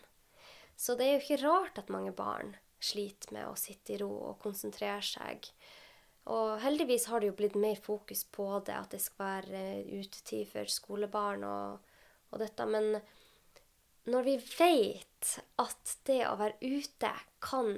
Så 0.80 0.96
det 0.98 1.06
er 1.06 1.18
jo 1.18 1.24
ikke 1.26 1.44
rart 1.44 1.82
at 1.82 1.92
mange 1.94 2.14
barn 2.16 2.56
sliter 2.84 3.36
med 3.36 3.48
å 3.48 3.58
sitte 3.60 3.96
i 3.96 4.00
ro 4.02 4.10
og 4.32 4.40
konsentrere 4.44 5.04
seg. 5.06 5.52
Og 6.32 6.56
heldigvis 6.64 7.10
har 7.12 7.20
det 7.20 7.34
jo 7.34 7.38
blitt 7.38 7.60
mer 7.60 7.80
fokus 7.84 8.24
på 8.32 8.48
det, 8.64 8.76
at 8.78 8.96
det 8.96 9.02
skal 9.04 9.26
være 9.28 9.64
eh, 9.84 10.00
utetid 10.00 10.48
for 10.54 10.72
skolebarn 10.72 11.44
og, 11.48 11.92
og 12.32 12.40
dette. 12.40 12.68
Men 12.72 12.96
når 14.10 14.26
vi 14.28 14.36
vet 14.58 15.34
at 15.62 15.96
det 16.08 16.22
å 16.28 16.36
være 16.40 16.60
ute 16.62 17.12
kan 17.44 17.78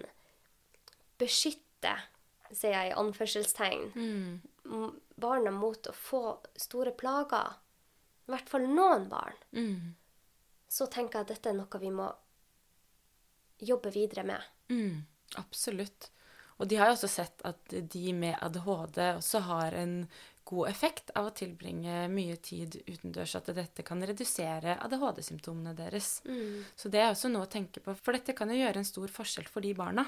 beskytte, 1.22 1.94
sier 2.51 2.74
jeg 2.74 2.91
i 2.91 2.98
anførselstegn, 2.98 3.86
mm. 3.94 4.89
barna 5.22 5.53
mot 5.53 5.88
å 5.89 5.94
få 5.96 6.24
store 6.60 6.96
plager, 6.98 7.60
i 8.25 8.34
hvert 8.34 8.50
fall 8.50 8.65
noen 8.65 9.05
barn, 9.12 9.38
så 10.67 10.89
tenker 10.91 11.20
jeg 11.20 11.27
at 11.27 11.34
dette 11.36 11.51
er 11.51 11.60
noe 11.60 11.82
vi 11.82 11.94
må 11.94 12.10
jobbe 13.62 13.94
videre 13.94 14.25
med. 14.27 14.50
Mm, 14.74 15.05
absolutt. 15.39 16.10
Og 16.58 16.70
de 16.72 16.79
har 16.79 16.89
jo 16.89 16.96
også 16.96 17.12
sett 17.12 17.44
at 17.48 17.75
de 17.94 18.13
med 18.15 18.38
ADHD 18.44 19.00
også 19.17 19.44
har 19.50 19.75
en 19.77 19.96
god 20.45 20.69
effekt 20.69 21.11
av 21.17 21.27
å 21.29 21.33
tilbringe 21.35 22.05
mye 22.13 22.37
tid 22.37 22.77
utendørs, 22.85 23.35
at 23.39 23.49
dette 23.57 23.85
kan 23.85 24.01
redusere 24.05 24.77
ADHD-symptomene 24.85 25.73
deres. 25.77 26.19
Så 26.77 26.91
det 26.93 27.01
er 27.01 27.11
også 27.11 27.31
noe 27.33 27.47
å 27.47 27.51
tenke 27.51 27.81
på, 27.81 27.95
for 27.97 28.17
dette 28.17 28.35
kan 28.37 28.51
jo 28.53 28.59
gjøre 28.59 28.81
en 28.83 28.87
stor 28.87 29.11
forskjell 29.11 29.49
for 29.49 29.65
de 29.65 29.73
barna. 29.77 30.05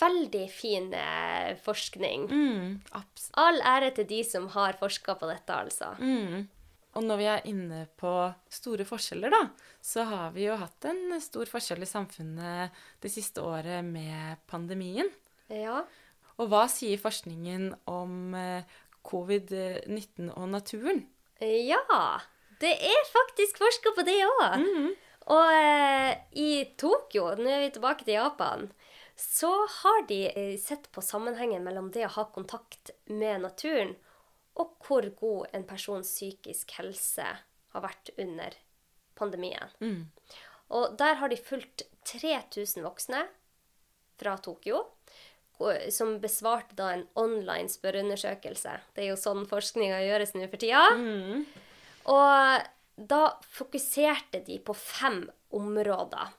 Veldig 0.00 0.44
fin 0.54 0.92
eh, 0.94 1.56
forskning. 1.64 2.28
Mm, 2.30 2.66
All 3.42 3.60
ære 3.66 3.90
til 3.96 4.06
de 4.06 4.22
som 4.24 4.46
har 4.54 4.78
forska 4.78 5.16
på 5.18 5.28
dette, 5.30 5.60
altså. 5.66 5.94
mm. 5.98 6.48
Og 6.98 7.04
når 7.06 7.18
vi 7.20 7.26
er 7.30 7.44
inne 7.46 7.80
på 8.00 8.12
store 8.50 8.82
forskjeller, 8.82 9.30
da, 9.30 9.44
så 9.78 10.02
har 10.10 10.32
vi 10.34 10.48
jo 10.48 10.56
hatt 10.58 10.88
en 10.90 11.20
stor 11.22 11.46
forskjell 11.46 11.84
i 11.86 11.86
samfunnet 11.86 12.80
det 13.02 13.12
siste 13.14 13.44
året 13.46 13.86
med 13.86 14.40
pandemien. 14.50 15.06
Ja. 15.54 15.84
Og 16.40 16.50
hva 16.50 16.64
sier 16.72 16.98
forskningen 16.98 17.68
om 17.90 18.34
eh, 18.34 18.66
covid-19 19.06 20.32
og 20.34 20.50
naturen? 20.52 21.04
Ja, 21.40 21.80
det 22.60 22.72
er 22.90 23.06
faktisk 23.08 23.62
forska 23.62 23.94
på 23.96 24.04
det 24.06 24.18
òg. 24.26 24.66
Og 25.30 25.52
eh, 25.54 26.12
i 26.36 26.50
Tokyo, 26.80 27.30
nå 27.38 27.48
er 27.48 27.64
vi 27.64 27.72
tilbake 27.74 28.06
til 28.06 28.16
Japan, 28.16 28.70
så 29.20 29.50
har 29.82 30.06
de 30.08 30.22
eh, 30.32 30.54
sett 30.60 30.88
på 30.92 31.04
sammenhengen 31.04 31.64
mellom 31.64 31.90
det 31.94 32.06
å 32.08 32.14
ha 32.16 32.26
kontakt 32.34 32.92
med 33.06 33.44
naturen 33.44 33.94
og 34.60 34.74
hvor 34.84 35.06
god 35.20 35.54
en 35.56 35.66
persons 35.68 36.08
psykisk 36.10 36.74
helse 36.80 37.26
har 37.74 37.84
vært 37.84 38.10
under 38.18 38.56
pandemien. 39.18 39.72
Og 40.74 40.96
der 40.98 41.20
har 41.20 41.30
de 41.30 41.38
fulgt 41.38 41.86
3000 42.08 42.84
voksne 42.84 43.24
fra 44.20 44.36
Tokyo, 44.42 44.82
som 45.92 46.16
besvarte 46.22 46.76
da 46.78 46.90
en 46.94 47.06
online 47.20 47.68
spørreundersøkelse. 47.72 48.76
Det 48.96 49.04
er 49.04 49.10
jo 49.12 49.18
sånn 49.20 49.46
forskninga 49.50 50.02
gjøres 50.06 50.34
nå 50.36 50.46
for 50.48 50.62
tida. 50.62 50.84
Og 52.10 52.68
da 53.10 53.20
fokuserte 53.56 54.42
de 54.46 54.58
på 54.64 54.76
fem 54.76 55.22
områder. 55.56 56.32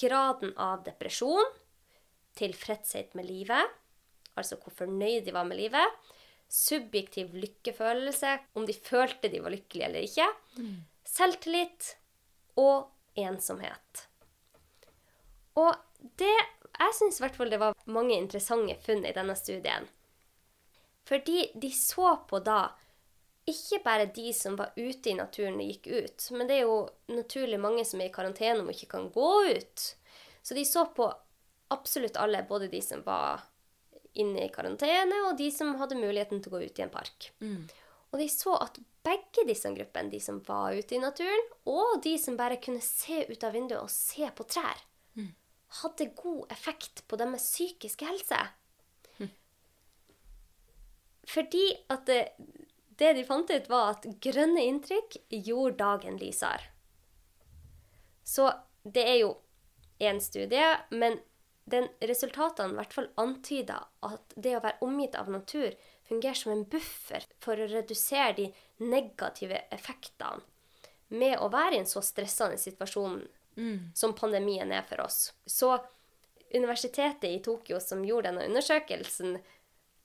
Graden 0.00 0.54
av 0.58 0.82
depresjon, 0.86 1.44
tilfredshet 2.38 3.14
med 3.14 3.28
livet, 3.28 3.74
altså 4.34 4.58
hvor 4.58 4.74
fornøyd 4.74 5.26
de 5.26 5.34
var 5.34 5.46
med 5.46 5.60
livet, 5.60 6.00
subjektiv 6.50 7.34
lykkefølelse, 7.34 8.38
om 8.58 8.66
de 8.66 8.74
følte 8.74 9.30
de 9.30 9.42
var 9.42 9.54
lykkelige 9.54 9.86
eller 9.88 10.06
ikke, 10.06 10.26
selvtillit 11.08 11.94
og 12.60 12.90
ensomhet. 13.18 14.06
Og 15.58 15.74
det 16.18 16.34
Jeg 16.78 16.94
syns 16.98 17.20
i 17.20 17.24
hvert 17.24 17.36
fall 17.38 17.52
det 17.52 17.60
var 17.62 17.76
mange 17.86 18.16
interessante 18.16 18.76
funn 18.82 19.04
i 19.06 19.14
denne 19.14 19.36
studien. 19.38 19.86
Fordi 21.04 21.50
de 21.60 21.70
så 21.70 22.16
på 22.28 22.40
da 22.44 22.62
ikke 23.44 23.82
bare 23.84 24.06
de 24.16 24.32
som 24.32 24.56
var 24.56 24.72
ute 24.76 25.10
i 25.10 25.16
naturen 25.18 25.58
og 25.60 25.68
gikk 25.68 25.86
ut, 25.92 26.30
men 26.32 26.48
det 26.48 26.56
er 26.56 26.62
jo 26.64 26.78
naturlig 27.12 27.58
mange 27.60 27.84
som 27.84 28.00
er 28.00 28.08
i 28.08 28.14
karantene 28.14 28.64
og 28.64 28.72
ikke 28.72 28.88
kan 28.94 29.10
gå 29.12 29.32
ut. 29.52 29.84
Så 30.42 30.56
de 30.56 30.64
så 30.64 30.86
på 30.96 31.10
absolutt 31.74 32.16
alle, 32.20 32.40
både 32.48 32.70
de 32.72 32.80
som 32.84 33.02
var 33.04 33.44
inne 34.20 34.46
i 34.46 34.52
karantene, 34.52 35.20
og 35.28 35.36
de 35.36 35.50
som 35.52 35.74
hadde 35.80 35.98
muligheten 35.98 36.40
til 36.40 36.52
å 36.52 36.56
gå 36.56 36.64
ut 36.64 36.80
i 36.80 36.84
en 36.86 36.92
park. 36.92 37.28
Og 38.14 38.20
de 38.20 38.28
så 38.30 38.54
at 38.62 38.78
begge 39.04 39.44
disse 39.48 39.68
gruppene, 39.74 40.08
de 40.12 40.20
som 40.22 40.40
var 40.46 40.72
ute 40.72 40.96
i 40.96 41.02
naturen, 41.02 41.48
og 41.68 42.00
de 42.04 42.14
som 42.20 42.36
bare 42.38 42.60
kunne 42.62 42.80
se 42.84 43.24
ut 43.28 43.44
av 43.44 43.52
vinduet 43.56 43.82
og 43.82 43.92
se 43.92 44.28
på 44.32 44.46
trær, 44.48 44.80
hadde 45.80 46.12
god 46.18 46.52
effekt 46.52 47.04
på 47.08 47.18
deres 47.20 47.48
psykiske 47.48 48.06
helse. 48.08 48.40
Fordi 51.24 51.64
at 51.90 52.06
det, 52.06 52.20
det 53.00 53.14
de 53.16 53.24
fant 53.26 53.50
ut, 53.50 53.68
var 53.70 53.94
at 53.94 54.08
grønne 54.22 54.64
inntrykk 54.68 55.16
gjorde 55.32 55.78
dagen 55.80 56.18
lysere. 56.20 56.70
Så 58.24 58.50
det 58.84 59.04
er 59.08 59.18
jo 59.22 59.32
én 60.04 60.20
studie, 60.20 60.66
men 60.90 61.18
den 61.64 61.88
resultatene 62.04 62.74
i 62.74 62.78
hvert 62.78 62.92
fall 62.92 63.08
antyder 63.20 63.86
at 64.04 64.34
det 64.36 64.56
å 64.56 64.64
være 64.64 64.84
omgitt 64.84 65.16
av 65.16 65.30
natur 65.32 65.72
fungerer 66.08 66.36
som 66.36 66.52
en 66.52 66.66
buffer 66.68 67.24
for 67.40 67.56
å 67.56 67.68
redusere 67.70 68.34
de 68.36 68.50
negative 68.84 69.62
effektene 69.72 70.44
med 71.14 71.38
å 71.40 71.48
være 71.52 71.76
i 71.76 71.80
en 71.82 71.88
så 71.88 72.02
stressende 72.04 72.58
situasjon 72.60 73.22
som 73.94 74.14
pandemien 74.16 74.72
er 74.72 74.82
for 74.88 75.04
oss. 75.04 75.32
Så 75.46 75.76
universitetet 76.54 77.30
i 77.30 77.42
Tokyo 77.42 77.80
som 77.80 78.04
gjorde 78.06 78.30
denne 78.30 78.46
undersøkelsen, 78.48 79.38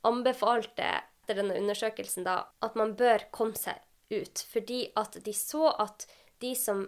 anbefalte 0.08 0.86
etter 1.30 1.42
denne 1.42 1.58
undersøkelsen 1.60 2.26
da 2.26 2.40
at 2.66 2.78
man 2.80 2.96
bør 2.98 3.28
komme 3.36 3.58
seg 3.60 3.78
ut, 4.10 4.42
fordi 4.50 4.88
at 4.98 5.20
de 5.26 5.34
så 5.36 5.70
at 5.78 6.08
de 6.42 6.56
som 6.58 6.88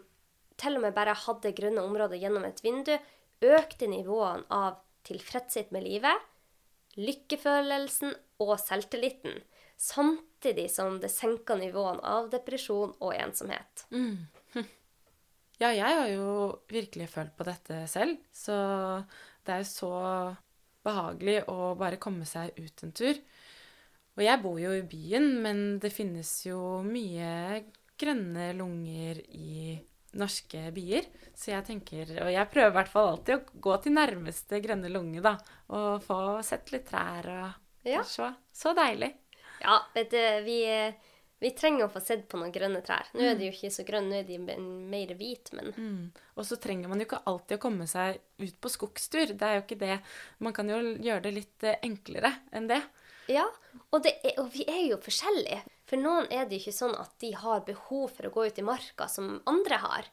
til 0.62 0.78
og 0.78 0.86
med 0.86 0.96
bare 0.96 1.18
hadde 1.18 1.54
grønne 1.58 1.84
områder 1.86 2.22
gjennom 2.22 2.46
et 2.48 2.62
vindu, 2.64 2.94
økte 3.42 3.90
nivåene 3.90 4.46
av 4.54 4.82
tilfredshet 5.08 5.72
med 5.74 5.86
livet, 5.88 6.28
lykkefølelsen 6.98 8.14
og 8.44 8.54
selvtilliten, 8.62 9.40
samtidig 9.82 10.68
som 10.74 11.00
det 11.02 11.10
senka 11.14 11.58
nivåene 11.58 12.04
av 12.06 12.30
depresjon 12.34 12.94
og 13.00 13.16
ensomhet. 13.18 13.88
Ja, 15.62 15.70
jeg 15.78 15.98
har 16.00 16.08
jo 16.10 16.30
virkelig 16.72 17.10
følt 17.12 17.36
på 17.38 17.46
dette 17.46 17.84
selv, 17.92 18.18
så 18.34 18.56
det 19.46 19.54
er 19.54 19.62
jo 19.62 19.68
så 19.70 19.92
behagelig 20.82 21.44
å 21.54 21.76
bare 21.78 22.00
komme 22.02 22.26
seg 22.26 22.56
ut 22.58 22.82
en 22.88 22.94
tur. 22.98 23.20
Og 24.18 24.24
jeg 24.26 24.42
bor 24.42 24.58
jo 24.60 24.74
i 24.74 24.82
byen, 24.90 25.28
men 25.44 25.62
det 25.84 25.94
finnes 25.94 26.32
jo 26.48 26.82
mye 26.84 27.62
grønne 28.02 28.50
lunger 28.58 29.22
i 29.38 29.78
norske 30.18 30.66
byer. 30.76 31.06
Så 31.38 31.54
jeg 31.54 31.68
tenker, 31.70 32.10
og 32.26 32.32
jeg 32.34 32.50
prøver 32.52 32.74
i 32.74 32.78
hvert 32.80 32.92
fall 32.92 33.12
alltid 33.14 33.38
å 33.38 33.62
gå 33.70 33.78
til 33.84 33.96
nærmeste 33.96 34.60
grønne 34.66 34.92
lunge, 34.92 35.22
da. 35.24 35.38
Og 35.78 36.02
få 36.04 36.18
sett 36.46 36.74
litt 36.74 36.90
trær 36.90 37.30
og 37.38 37.88
Ja. 37.88 38.04
så, 38.06 38.34
så 38.54 38.74
deilig. 38.78 39.14
Ja, 39.62 39.80
vet 39.94 40.12
du, 40.12 40.20
vi, 40.46 40.60
vi 41.42 41.50
trenger 41.58 41.88
å 41.88 41.92
få 41.92 42.00
sett 42.04 42.28
på 42.30 42.38
noen 42.38 42.54
grønne 42.54 42.84
trær. 42.86 43.08
Nå 43.18 43.24
er 43.26 43.38
de 43.40 43.48
jo 43.48 43.54
ikke 43.56 43.72
så 43.74 43.86
grønne, 43.86 44.12
nå 44.12 44.20
er 44.22 44.28
de 44.28 44.38
mer 44.62 45.14
hvite, 45.18 45.56
men 45.58 45.72
Mm. 45.72 46.12
Og 46.38 46.46
så 46.46 46.58
trenger 46.62 46.90
man 46.90 47.00
jo 47.00 47.08
ikke 47.08 47.24
alltid 47.26 47.58
å 47.58 47.62
komme 47.62 47.88
seg 47.88 48.20
ut 48.38 48.58
på 48.62 48.70
skogstur. 48.70 49.34
Det 49.34 49.48
er 49.48 49.56
jo 49.58 49.64
ikke 49.64 49.80
det. 49.82 50.00
Man 50.40 50.54
kan 50.54 50.70
jo 50.70 50.78
gjøre 51.02 51.24
det 51.26 51.32
litt 51.34 51.64
eh, 51.64 51.80
enklere 51.82 52.34
enn 52.52 52.68
det. 52.70 52.82
Ja, 53.32 53.48
og, 53.90 54.04
det 54.04 54.14
er, 54.24 54.36
og 54.42 54.52
vi 54.54 54.66
er 54.70 54.84
jo 54.92 55.00
forskjellige. 55.02 55.62
For 55.90 56.02
noen 56.02 56.30
er 56.30 56.46
det 56.46 56.58
jo 56.58 56.66
ikke 56.66 56.78
sånn 56.78 56.96
at 57.00 57.14
de 57.24 57.32
har 57.38 57.66
behov 57.66 58.12
for 58.16 58.28
å 58.28 58.34
gå 58.34 58.46
ut 58.48 58.62
i 58.62 58.66
marka 58.66 59.08
som 59.10 59.40
andre 59.50 59.80
har. 59.82 60.10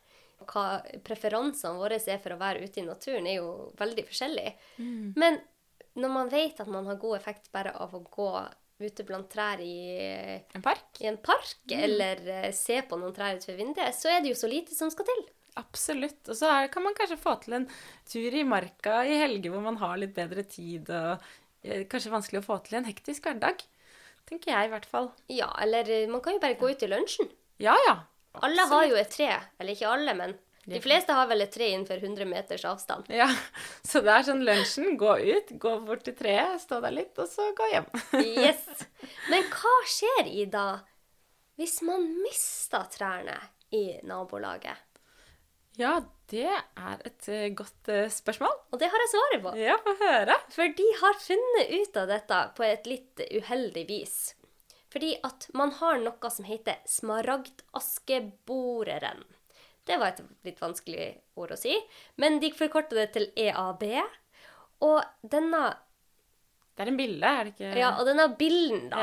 Hva 0.49 0.65
preferansene 1.05 1.77
våre 1.81 1.99
er 1.99 2.21
for 2.23 2.33
å 2.35 2.41
være 2.41 2.65
ute 2.65 2.81
i 2.81 2.87
naturen, 2.87 3.27
er 3.27 3.41
jo 3.41 3.73
veldig 3.79 4.05
forskjellig. 4.09 4.53
Men 5.19 5.41
når 5.99 6.15
man 6.15 6.33
vet 6.33 6.61
at 6.61 6.71
man 6.71 6.87
har 6.87 7.01
god 7.01 7.19
effekt 7.19 7.51
bare 7.53 7.75
av 7.75 7.95
å 7.97 8.05
gå 8.05 8.31
ute 8.81 9.05
blant 9.09 9.27
trær 9.33 9.61
i, 9.65 9.73
En 10.55 10.63
park. 10.65 11.01
i 11.03 11.09
en 11.11 11.19
park, 11.19 11.57
eller 11.75 12.21
eh, 12.31 12.53
se 12.55 12.81
på 12.87 12.99
noen 13.01 13.15
trær 13.17 13.39
utenfor 13.39 13.59
vinduet, 13.59 13.97
så 13.97 14.13
er 14.13 14.23
det 14.23 14.33
jo 14.35 14.39
så 14.39 14.51
lite 14.51 14.77
som 14.77 14.91
skal 14.95 15.09
til. 15.09 15.25
Absolutt. 15.59 16.21
Og 16.31 16.37
så 16.39 16.51
er, 16.55 16.69
kan 16.71 16.85
man 16.85 16.95
kanskje 16.95 17.19
få 17.19 17.35
til 17.43 17.57
en 17.59 17.67
tur 18.07 18.37
i 18.39 18.45
marka 18.47 19.01
i 19.09 19.17
helger 19.19 19.51
hvor 19.51 19.65
man 19.65 19.81
har 19.83 19.97
litt 19.99 20.15
bedre 20.15 20.45
tid, 20.47 20.91
og 20.95 21.25
eh, 21.67 21.83
kanskje 21.91 22.15
vanskelig 22.15 22.43
å 22.45 22.47
få 22.47 22.61
til 22.67 22.77
i 22.79 22.83
en 22.83 22.91
hektisk 22.91 23.27
hverdag. 23.27 23.65
Tenker 24.29 24.53
jeg 24.53 24.69
i 24.69 24.73
hvert 24.75 24.87
fall. 24.87 25.11
Ja, 25.33 25.49
eller 25.63 25.89
eh, 25.91 26.07
man 26.11 26.23
kan 26.23 26.37
jo 26.37 26.45
bare 26.45 26.59
gå 26.61 26.71
ut 26.71 26.85
i 26.87 26.91
lunsjen. 26.93 27.31
Ja, 27.59 27.75
ja. 27.89 27.97
Alle 28.45 28.69
har 28.71 28.85
jo 28.87 28.99
et 29.01 29.11
tre. 29.11 29.33
Eller 29.59 29.75
ikke 29.75 29.91
alle, 29.91 30.15
men 30.15 30.37
de 30.67 30.81
fleste 30.85 31.13
har 31.17 31.27
vel 31.31 31.41
et 31.45 31.53
tre 31.55 31.67
innenfor 31.73 31.97
100 32.03 32.25
meters 32.29 32.65
avstand. 32.69 33.05
Ja, 33.09 33.29
Så 33.87 34.01
det 34.05 34.13
er 34.13 34.23
sånn 34.27 34.45
lunsjen. 34.45 34.99
Gå 35.01 35.15
ut, 35.19 35.51
gå 35.61 35.81
bort 35.87 36.03
til 36.05 36.15
treet, 36.19 36.61
stå 36.61 36.81
der 36.85 36.93
litt, 36.93 37.19
og 37.19 37.29
så 37.31 37.43
gå 37.57 37.65
hjem. 37.73 37.87
Yes. 38.43 38.63
Men 39.31 39.43
hva 39.53 39.77
skjer, 39.89 40.27
Ida, 40.43 40.67
hvis 41.57 41.83
man 41.87 42.03
mister 42.23 42.85
trærne 42.93 43.39
i 43.75 44.01
nabolaget? 44.07 44.77
Ja, 45.79 46.01
det 46.33 46.49
er 46.51 46.97
et 47.07 47.29
eh, 47.31 47.53
godt 47.55 47.89
eh, 47.95 48.09
spørsmål. 48.11 48.51
Og 48.75 48.79
det 48.83 48.89
har 48.91 48.99
jeg 49.05 49.13
svaret 49.13 49.43
på. 49.45 49.51
Ja, 49.61 49.77
få 49.85 49.93
høre. 50.03 50.35
For 50.51 50.67
de 50.75 50.89
har 51.01 51.15
funnet 51.23 51.71
ut 51.79 51.97
av 52.03 52.07
dette 52.11 52.39
på 52.59 52.63
et 52.67 52.87
litt 52.91 53.15
uheldig 53.31 53.85
vis. 53.89 54.35
Fordi 54.91 55.13
at 55.23 55.47
man 55.55 55.71
har 55.79 55.99
noe 56.03 56.31
som 56.35 56.45
heter 56.49 56.77
smaragdaskeboreren. 56.89 59.23
Det 59.89 59.97
var 59.99 60.13
et 60.13 60.23
litt 60.47 60.61
vanskelig 60.61 61.09
ord 61.41 61.55
å 61.55 61.59
si, 61.59 61.75
men 62.21 62.37
de 62.43 62.51
forkorta 62.55 62.95
det 62.99 63.07
til 63.15 63.31
EAB. 63.41 63.85
Og 64.85 65.01
denne, 65.25 65.63
Det 66.77 66.85
er 66.85 66.91
en 66.93 66.99
bille, 67.01 67.27
er 67.41 67.49
det 67.49 67.55
ikke? 67.57 67.73
ja, 67.81 67.89
og 67.99 68.07
denne 68.07 68.29
billen 68.39 68.85
da, 68.93 68.99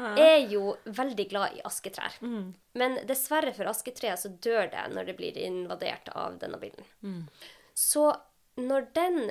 Ja, 0.00 0.08
ja. 0.16 0.24
er 0.24 0.48
jo 0.50 0.72
veldig 0.86 1.28
glad 1.30 1.58
i 1.58 1.62
asketrær. 1.68 2.16
Mm. 2.24 2.48
Men 2.80 2.96
dessverre 3.06 3.52
for 3.54 3.68
asketreet 3.70 4.18
så 4.18 4.32
dør 4.42 4.70
det 4.72 4.86
når 4.94 5.06
det 5.12 5.16
blir 5.20 5.38
invadert 5.38 6.08
av 6.16 6.40
denne 6.42 6.58
billen. 6.58 6.88
Mm. 7.04 7.28
Så 7.76 8.08
når 8.56 8.88
den 8.96 9.30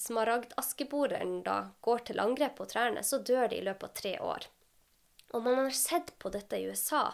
smaragdaskeboreren 0.00 1.42
da 1.46 1.58
går 1.84 1.98
til 2.08 2.20
angrep 2.22 2.56
på 2.58 2.66
trærne, 2.70 3.02
så 3.04 3.18
dør 3.22 3.48
de 3.50 3.58
i 3.60 3.64
løpet 3.66 3.84
av 3.90 3.94
tre 4.00 4.14
år. 4.20 4.46
Og 5.34 5.42
man 5.42 5.58
har 5.60 5.70
sett 5.76 6.12
på 6.22 6.30
dette 6.34 6.58
i 6.58 6.66
USA. 6.70 7.12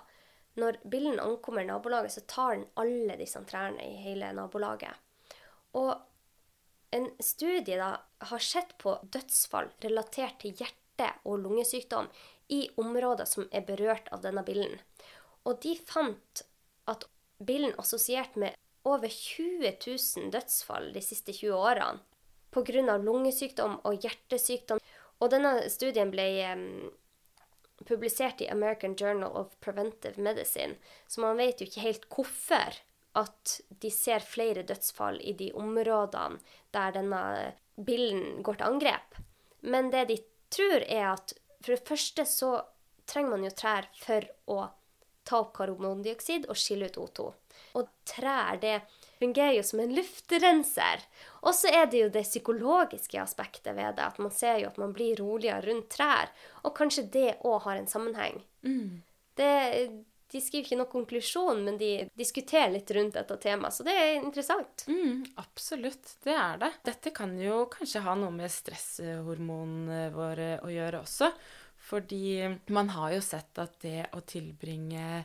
Når 0.58 0.80
billen 0.90 1.20
ankommer 1.22 1.64
nabolaget, 1.64 2.12
så 2.16 2.24
tar 2.26 2.56
den 2.56 2.66
alle 2.80 3.16
disse 3.20 3.42
trærne 3.46 3.84
i 3.86 4.00
hele 4.02 4.32
nabolaget. 4.34 4.96
Og 5.78 5.94
en 6.90 7.06
studie 7.22 7.78
da 7.78 7.92
har 8.32 8.42
sett 8.42 8.74
på 8.82 8.96
dødsfall 9.02 9.70
relatert 9.84 10.40
til 10.42 10.56
hjerte- 10.58 11.12
og 11.24 11.38
lungesykdom 11.44 12.10
i 12.50 12.64
områder 12.82 13.28
som 13.30 13.46
er 13.54 13.62
berørt 13.64 14.10
av 14.12 14.24
denne 14.24 14.42
billen. 14.44 14.74
Og 15.46 15.62
de 15.62 15.76
fant 15.78 16.42
at 16.90 17.06
billen 17.38 17.76
assosiert 17.78 18.34
med 18.36 18.58
over 18.84 19.08
20 19.08 19.70
000 19.86 20.32
dødsfall 20.34 20.90
de 20.92 21.02
siste 21.04 21.32
20 21.32 21.54
årene 21.54 22.00
pga. 22.50 22.96
lungesykdom 22.98 23.78
og 23.84 24.02
hjertesykdom. 24.02 24.80
Og 25.20 25.30
denne 25.30 25.68
studien 25.70 26.10
ble 26.10 26.26
publisert 27.86 28.40
i 28.40 28.48
American 28.48 28.94
Journal 28.96 29.32
of 29.36 29.56
Preventive 29.60 30.22
Medicine, 30.22 30.76
så 31.06 31.20
man 31.20 31.36
vet 31.40 31.60
jo 31.60 31.68
ikke 31.68 31.84
helt 31.84 32.08
hvorfor 32.12 32.80
at 33.18 33.54
de 33.82 33.90
ser 33.90 34.22
flere 34.22 34.62
dødsfall 34.62 35.18
i 35.26 35.32
de 35.34 35.50
områdene 35.58 36.38
der 36.74 36.94
denne 36.94 37.22
billen 37.74 38.42
går 38.46 38.60
til 38.60 38.68
angrep. 38.68 39.16
Men 39.60 39.90
det 39.90 40.04
de 40.10 40.18
tror, 40.52 40.84
er 40.86 41.12
at 41.14 41.34
for 41.60 41.74
det 41.74 41.88
første 41.88 42.26
så 42.28 42.52
trenger 43.10 43.34
man 43.34 43.44
jo 43.44 43.54
trær 43.56 43.88
for 43.98 44.26
å 44.52 44.60
ta 45.26 45.42
opp 45.42 45.52
karbondioksid 45.58 46.46
og 46.48 46.58
skille 46.58 46.88
ut 46.90 47.00
O2. 47.02 47.26
Og 47.78 47.90
trær 48.08 48.60
det 48.62 48.78
fungerer 49.20 49.58
jo 49.58 49.64
som 49.66 49.82
en 49.82 49.94
luftrenser. 49.94 51.04
Og 51.44 51.54
så 51.56 51.72
er 51.72 51.88
det 51.92 52.02
jo 52.02 52.10
det 52.12 52.26
psykologiske 52.26 53.20
aspektet 53.20 53.74
ved 53.76 53.98
det. 53.98 54.08
At 54.08 54.20
man 54.22 54.32
ser 54.34 54.62
jo 54.62 54.70
at 54.70 54.80
man 54.80 54.94
blir 54.96 55.20
roligere 55.20 55.62
rundt 55.68 55.90
trær. 55.94 56.32
Og 56.64 56.74
kanskje 56.76 57.08
det 57.12 57.28
òg 57.44 57.62
har 57.66 57.80
en 57.80 57.90
sammenheng. 57.90 58.40
Mm. 58.66 59.02
Det, 59.38 59.52
de 60.30 60.42
skriver 60.42 60.66
ikke 60.66 60.78
noen 60.78 60.92
konklusjon, 60.92 61.62
men 61.66 61.78
de 61.80 61.90
diskuterer 62.18 62.72
litt 62.74 62.90
rundt 62.96 63.16
dette 63.18 63.38
temaet. 63.42 63.76
Så 63.76 63.86
det 63.86 63.96
er 63.98 64.12
interessant. 64.18 64.84
Mm, 64.90 65.24
absolutt, 65.42 66.16
det 66.24 66.36
er 66.36 66.60
det. 66.60 66.72
Dette 66.86 67.14
kan 67.16 67.34
jo 67.40 67.64
kanskje 67.72 68.04
ha 68.04 68.16
noe 68.18 68.34
med 68.34 68.52
stresshormonene 68.52 70.06
våre 70.14 70.52
å 70.64 70.72
gjøre 70.72 71.02
også. 71.04 71.32
Fordi 71.90 72.44
man 72.76 72.92
har 72.92 73.14
jo 73.16 73.22
sett 73.24 73.58
at 73.58 73.80
det 73.82 74.10
å 74.14 74.20
tilbringe 74.28 75.24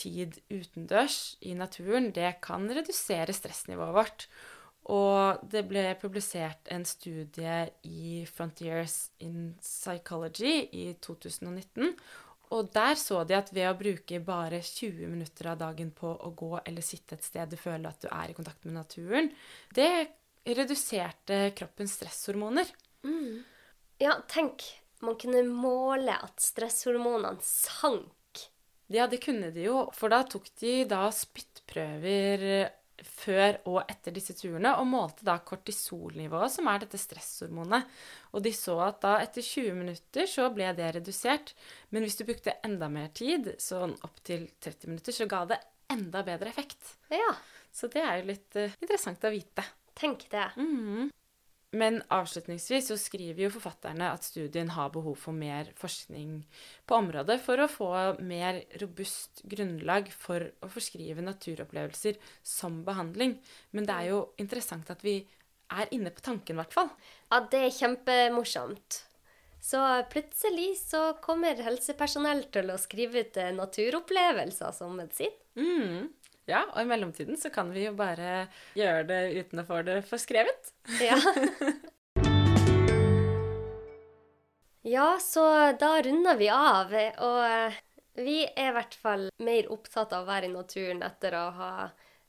tid 0.00 0.40
utendørs 0.50 1.36
i 1.46 1.54
naturen, 1.58 2.10
det 2.16 2.38
kan 2.44 2.66
redusere 2.70 3.34
stressnivået 3.36 3.96
vårt. 3.96 4.26
Og 4.90 5.42
det 5.52 5.66
ble 5.68 5.84
publisert 6.00 6.70
en 6.72 6.86
studie 6.88 7.58
i 7.86 8.24
Frontiers 8.26 9.10
in 9.22 9.52
Psychology 9.60 10.64
i 10.72 10.86
2019. 11.04 11.92
Og 12.50 12.70
der 12.74 12.96
så 12.98 13.20
de 13.28 13.36
at 13.38 13.52
ved 13.54 13.68
å 13.68 13.76
bruke 13.78 14.18
bare 14.26 14.58
20 14.64 15.06
minutter 15.12 15.52
av 15.52 15.60
dagen 15.60 15.92
på 15.94 16.10
å 16.10 16.32
gå 16.34 16.56
eller 16.64 16.82
sitte 16.82 17.14
et 17.14 17.26
sted 17.26 17.52
du 17.52 17.58
føler 17.60 17.86
at 17.92 18.02
du 18.02 18.08
er 18.10 18.32
i 18.32 18.34
kontakt 18.34 18.66
med 18.66 18.74
naturen, 18.80 19.30
det 19.76 19.92
reduserte 20.48 21.52
kroppens 21.54 21.94
stresshormoner. 22.00 22.72
Mm. 23.06 23.44
Ja, 24.02 24.16
tenk 24.32 24.64
man 25.04 25.16
kunne 25.20 25.44
måle 25.46 26.16
at 26.16 26.42
stresshormonene 26.42 27.38
sank. 27.44 28.10
Ja, 28.90 29.06
det 29.06 29.20
kunne 29.22 29.52
de 29.54 29.68
jo, 29.68 29.84
for 29.94 30.10
da 30.10 30.24
tok 30.26 30.48
de 30.58 30.82
da 30.90 31.04
spyttprøver 31.14 32.70
før 33.06 33.58
og 33.70 33.78
etter 33.88 34.12
disse 34.12 34.34
turene 34.36 34.72
og 34.76 34.88
målte 34.90 35.24
da 35.24 35.36
kortisolnivået, 35.46 36.52
som 36.52 36.68
er 36.68 36.82
dette 36.82 37.00
stresshormonet. 37.00 37.86
Og 38.34 38.44
de 38.44 38.52
så 38.56 38.76
at 38.84 39.00
da 39.04 39.14
etter 39.22 39.44
20 39.46 39.78
minutter 39.78 40.28
så 40.30 40.48
ble 40.54 40.72
det 40.76 40.90
redusert. 40.98 41.54
Men 41.94 42.04
hvis 42.04 42.18
du 42.18 42.26
brukte 42.28 42.58
enda 42.66 42.90
mer 42.92 43.12
tid, 43.16 43.54
sånn 43.62 43.94
opptil 44.06 44.48
30 44.60 44.92
minutter, 44.92 45.16
så 45.16 45.28
ga 45.30 45.44
det 45.52 45.60
enda 45.90 46.24
bedre 46.26 46.52
effekt. 46.52 46.96
Ja. 47.12 47.32
Så 47.72 47.90
det 47.92 48.02
er 48.02 48.20
jo 48.20 48.28
litt 48.32 48.58
uh, 48.58 48.76
interessant 48.82 49.24
å 49.24 49.32
vite. 49.32 49.64
Tenk 49.98 50.26
det. 50.32 50.48
Mm. 50.58 51.10
Men 51.70 52.00
avslutningsvis 52.10 52.88
så 52.90 52.96
skriver 52.98 53.44
jo 53.44 53.52
forfatterne 53.54 54.08
at 54.10 54.24
studien 54.26 54.72
har 54.74 54.90
behov 54.90 55.14
for 55.22 55.36
mer 55.36 55.68
forskning 55.78 56.40
på 56.90 56.96
området 56.98 57.36
for 57.44 57.62
å 57.62 57.68
få 57.70 57.90
mer 58.26 58.64
robust 58.82 59.44
grunnlag 59.52 60.10
for 60.10 60.48
å 60.66 60.70
forskrive 60.72 61.22
naturopplevelser 61.22 62.18
som 62.42 62.80
behandling. 62.86 63.36
Men 63.70 63.86
det 63.86 63.98
er 64.00 64.10
jo 64.10 64.24
interessant 64.42 64.90
at 64.90 65.06
vi 65.06 65.20
er 65.70 65.94
inne 65.94 66.10
på 66.10 66.24
tanken, 66.26 66.56
i 66.56 66.60
hvert 66.64 66.74
fall. 66.74 66.90
Ja, 67.30 67.44
det 67.46 67.62
er 67.62 67.76
kjempemorsomt. 67.76 69.04
Så 69.60 70.04
plutselig 70.10 70.78
så 70.78 71.12
kommer 71.22 71.62
helsepersonell 71.62 72.44
til 72.52 72.70
å 72.72 72.78
skrive 72.80 73.24
ut 73.24 73.36
eh, 73.36 73.52
naturopplevelser 73.52 74.72
som 74.72 74.96
medisin. 74.96 75.32
Mm. 75.58 76.08
Ja, 76.48 76.64
og 76.72 76.82
i 76.82 76.88
mellomtiden 76.88 77.36
så 77.38 77.50
kan 77.52 77.70
vi 77.74 77.84
jo 77.84 77.92
bare 77.94 78.48
gjøre 78.78 79.04
det 79.06 79.20
uten 79.36 79.62
å 79.62 79.66
få 79.68 79.82
det 79.86 80.00
forskrevet. 80.08 80.72
Ja. 81.04 81.18
ja, 84.96 85.10
så 85.22 85.44
da 85.78 85.92
runder 86.02 86.36
vi 86.40 86.48
av. 86.50 86.96
Og 87.28 87.78
vi 88.24 88.40
er 88.48 88.70
i 88.70 88.74
hvert 88.74 88.96
fall 88.98 89.28
mer 89.44 89.70
opptatt 89.70 90.16
av 90.16 90.24
å 90.24 90.30
være 90.32 90.48
i 90.48 90.56
naturen 90.56 91.04
etter 91.06 91.36
å 91.38 91.44
ha 91.60 91.72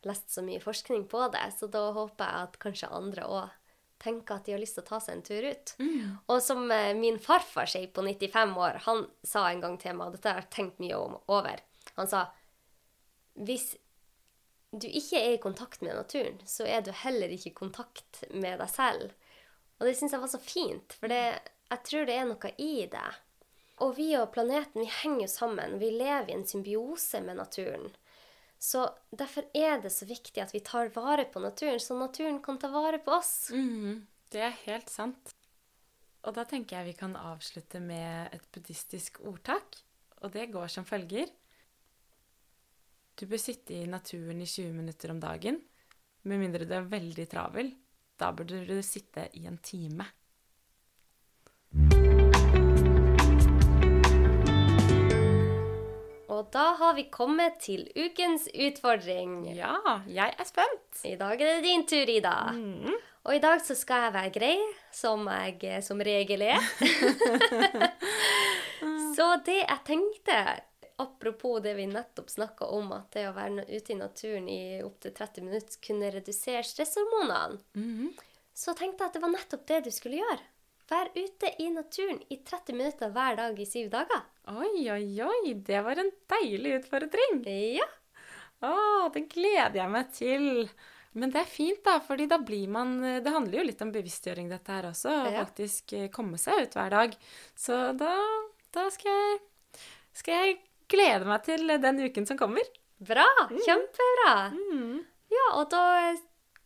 lest 0.05 0.29
så 0.33 0.43
mye 0.45 0.61
forskning 0.61 1.07
på 1.09 1.25
det. 1.33 1.47
Så 1.57 1.71
da 1.71 1.87
håper 1.95 2.27
jeg 2.27 2.49
at 2.49 2.61
kanskje 2.61 2.93
andre 2.93 3.25
òg 3.25 3.60
tenker 4.01 4.37
at 4.37 4.47
de 4.47 4.55
har 4.55 4.61
lyst 4.61 4.77
til 4.77 4.83
å 4.85 4.89
ta 4.89 4.99
seg 5.03 5.17
en 5.17 5.23
tur 5.25 5.47
ut. 5.47 5.73
Mm. 5.79 6.17
Og 6.33 6.41
som 6.43 6.65
eh, 6.73 6.91
min 6.97 7.19
farfar 7.21 7.69
sier 7.69 7.91
på 7.93 8.03
95 8.05 8.57
år, 8.57 8.81
han 8.87 9.05
sa 9.27 9.45
en 9.49 9.63
gang 9.63 9.77
til 9.81 9.97
meg, 9.97 10.09
og 10.09 10.17
dette 10.17 10.33
har 10.33 10.43
jeg 10.43 10.53
tenkt 10.57 10.81
mye 10.83 10.97
om, 10.97 11.17
over 11.31 11.61
Han 11.97 12.09
sa 12.09 12.27
hvis 13.41 13.73
du 14.71 14.87
ikke 14.87 15.19
er 15.19 15.33
i 15.35 15.41
kontakt 15.43 15.81
med 15.83 15.95
naturen, 15.95 16.39
så 16.47 16.65
er 16.67 16.83
du 16.83 16.91
heller 16.95 17.31
ikke 17.31 17.51
i 17.51 17.57
kontakt 17.57 18.23
med 18.31 18.59
deg 18.61 18.69
selv. 18.71 19.11
Og 19.79 19.87
det 19.87 19.95
syns 19.97 20.15
jeg 20.15 20.23
var 20.23 20.31
så 20.31 20.39
fint, 20.43 20.95
for 20.99 21.11
det, 21.11 21.23
jeg 21.71 21.83
tror 21.87 22.07
det 22.07 22.15
er 22.15 22.29
noe 22.29 22.51
i 22.61 22.85
det. 22.91 23.09
Og 23.81 23.95
vi 23.97 24.11
og 24.19 24.29
planeten, 24.35 24.83
vi 24.83 24.91
henger 25.01 25.25
jo 25.25 25.31
sammen. 25.31 25.79
Vi 25.81 25.89
lever 25.95 26.29
i 26.29 26.37
en 26.37 26.47
symbiose 26.47 27.23
med 27.25 27.39
naturen. 27.41 27.89
Så 28.61 28.83
derfor 29.09 29.47
er 29.57 29.79
det 29.81 29.89
så 29.89 30.05
viktig 30.05 30.37
at 30.43 30.53
vi 30.53 30.61
tar 30.61 30.91
vare 30.93 31.25
på 31.33 31.41
naturen, 31.41 31.81
så 31.81 31.97
naturen 31.97 32.37
kan 32.45 32.59
ta 32.61 32.69
vare 32.69 32.99
på 33.01 33.15
oss. 33.17 33.49
Mm, 33.49 34.03
det 34.29 34.43
er 34.45 34.59
helt 34.67 34.91
sant. 34.93 35.33
Og 36.21 36.35
da 36.37 36.45
tenker 36.45 36.77
jeg 36.77 36.91
vi 36.91 36.99
kan 36.99 37.17
avslutte 37.17 37.81
med 37.81 38.29
et 38.35 38.45
buddhistisk 38.53 39.17
ordtak. 39.25 39.79
Og 40.21 40.29
det 40.35 40.51
går 40.53 40.69
som 40.69 40.85
følger. 40.85 41.31
Du 43.17 43.25
bør 43.25 43.41
sitte 43.41 43.73
i 43.73 43.89
naturen 43.89 44.43
i 44.45 44.49
20 44.49 44.77
minutter 44.77 45.09
om 45.13 45.19
dagen. 45.21 45.57
Med 46.29 46.43
mindre 46.43 46.67
du 46.69 46.75
er 46.77 46.85
veldig 46.85 47.25
travel. 47.31 47.73
Da 48.21 48.29
burde 48.37 48.61
du 48.69 48.77
sitte 48.85 49.25
i 49.41 49.47
en 49.49 49.57
time. 49.65 50.05
Og 56.41 56.47
da 56.49 56.71
har 56.79 56.95
vi 56.97 57.03
kommet 57.13 57.59
til 57.61 57.83
ukens 57.93 58.47
utfordring. 58.49 59.43
Ja, 59.53 59.75
jeg 60.09 60.33
er 60.41 60.47
spent. 60.47 61.03
I 61.05 61.13
dag 61.19 61.37
er 61.37 61.51
det 61.59 61.65
din 61.67 61.83
tur, 61.85 62.09
Ida. 62.09 62.33
Mm. 62.55 62.95
Og 63.29 63.35
i 63.35 63.41
dag 63.43 63.61
så 63.61 63.75
skal 63.77 64.07
jeg 64.07 64.13
være 64.15 64.31
grei, 64.33 64.55
som 64.97 65.27
jeg 65.29 65.59
eh, 65.69 65.83
som 65.85 66.01
regel 66.01 66.41
er. 66.47 66.63
så 69.15 69.27
det 69.45 69.59
jeg 69.59 69.79
tenkte, 69.85 70.37
apropos 71.01 71.61
det 71.61 71.75
vi 71.77 71.85
nettopp 71.91 72.31
snakka 72.33 72.71
om, 72.73 72.89
at 72.97 73.13
det 73.13 73.27
å 73.29 73.35
være 73.37 73.67
ute 73.69 73.93
i 73.93 73.99
naturen 73.99 74.49
i 74.49 74.61
opptil 74.85 75.13
30 75.17 75.45
minutter 75.45 75.83
kunne 75.85 76.09
redusere 76.17 76.65
stresshormonene, 76.65 77.61
Mm. 77.77 78.09
så 78.57 78.73
tenkte 78.73 79.03
jeg 79.05 79.09
at 79.11 79.13
det 79.19 79.21
var 79.27 79.35
nettopp 79.37 79.67
det 79.69 79.83
du 79.85 79.91
skulle 79.93 80.17
gjøre. 80.23 80.41
Vær 80.91 81.07
ute 81.15 81.49
i 81.63 81.69
naturen 81.71 82.19
i 82.33 82.37
30 82.43 82.75
minutter 82.75 83.11
hver 83.15 83.37
dag 83.39 83.59
i 83.59 83.65
syv 83.69 83.89
dager. 83.93 84.23
Oi, 84.51 84.89
oi, 84.91 85.05
oi. 85.23 85.53
Det 85.55 85.79
var 85.85 86.01
en 86.01 86.09
deilig 86.33 86.73
utfordring. 86.81 87.37
Ja. 87.77 87.87
Å, 88.67 88.73
det 89.15 89.23
gleder 89.31 89.77
jeg 89.79 89.91
meg 89.93 90.09
til. 90.13 90.49
Men 91.15 91.31
det 91.33 91.41
er 91.41 91.49
fint, 91.51 91.79
da, 91.83 91.97
fordi 92.03 92.27
da 92.31 92.37
blir 92.39 92.69
man 92.71 92.93
Det 93.23 93.31
handler 93.33 93.59
jo 93.59 93.65
litt 93.67 93.81
om 93.83 93.89
bevisstgjøring, 93.91 94.51
dette 94.51 94.71
her 94.75 94.89
også. 94.91 95.11
Å 95.11 95.31
Ja. 95.31 95.45
faktisk 95.45 95.93
eh, 95.97 96.09
komme 96.13 96.37
seg 96.39 96.65
ut 96.67 96.75
hver 96.77 96.91
dag. 96.93 97.15
Så 97.55 97.79
da, 97.99 98.11
da 98.75 98.85
skal, 98.95 99.11
jeg, 99.11 99.81
skal 100.15 100.37
jeg 100.45 100.59
glede 100.91 101.27
meg 101.27 101.43
til 101.47 101.67
den 101.83 101.99
uken 102.03 102.27
som 102.27 102.39
kommer. 102.39 102.67
Bra! 102.99 103.27
Kjempebra. 103.49 104.35
Mm, 104.55 104.99
Ja, 105.31 105.45
og 105.57 105.69
da 105.71 105.83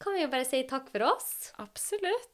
kan 0.01 0.13
vi 0.17 0.25
jo 0.25 0.29
bare 0.33 0.45
si 0.49 0.63
takk 0.67 0.89
for 0.93 1.05
oss. 1.13 1.51
absolutt. 1.61 2.31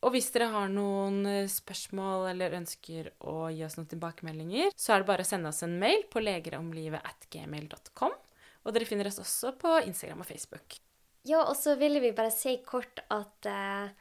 Og 0.00 0.14
hvis 0.14 0.30
dere 0.32 0.48
har 0.54 0.70
noen 0.72 1.24
eh, 1.28 1.48
spørsmål 1.50 2.30
eller 2.30 2.56
ønsker 2.56 3.10
å 3.28 3.50
gi 3.52 3.64
oss 3.66 3.76
noen 3.76 3.90
tilbakemeldinger, 3.90 4.72
så 4.72 4.94
er 4.94 5.02
det 5.02 5.10
bare 5.10 5.26
å 5.26 5.28
sende 5.28 5.52
oss 5.52 5.60
en 5.66 5.76
mail 5.80 6.06
på 6.12 6.22
legeromlivet 6.24 7.04
at 7.04 7.28
gmail.com. 7.32 8.14
Og 8.64 8.76
dere 8.76 8.88
finner 8.88 9.10
oss 9.10 9.20
også 9.20 9.52
på 9.60 9.74
Instagram 9.84 10.24
og 10.24 10.28
Facebook. 10.28 10.78
Ja, 11.28 11.42
og 11.44 11.56
så 11.60 11.76
ville 11.76 12.00
vi 12.00 12.14
bare 12.16 12.32
si 12.32 12.56
kort 12.64 13.02
at 13.12 13.48
eh, 13.48 13.92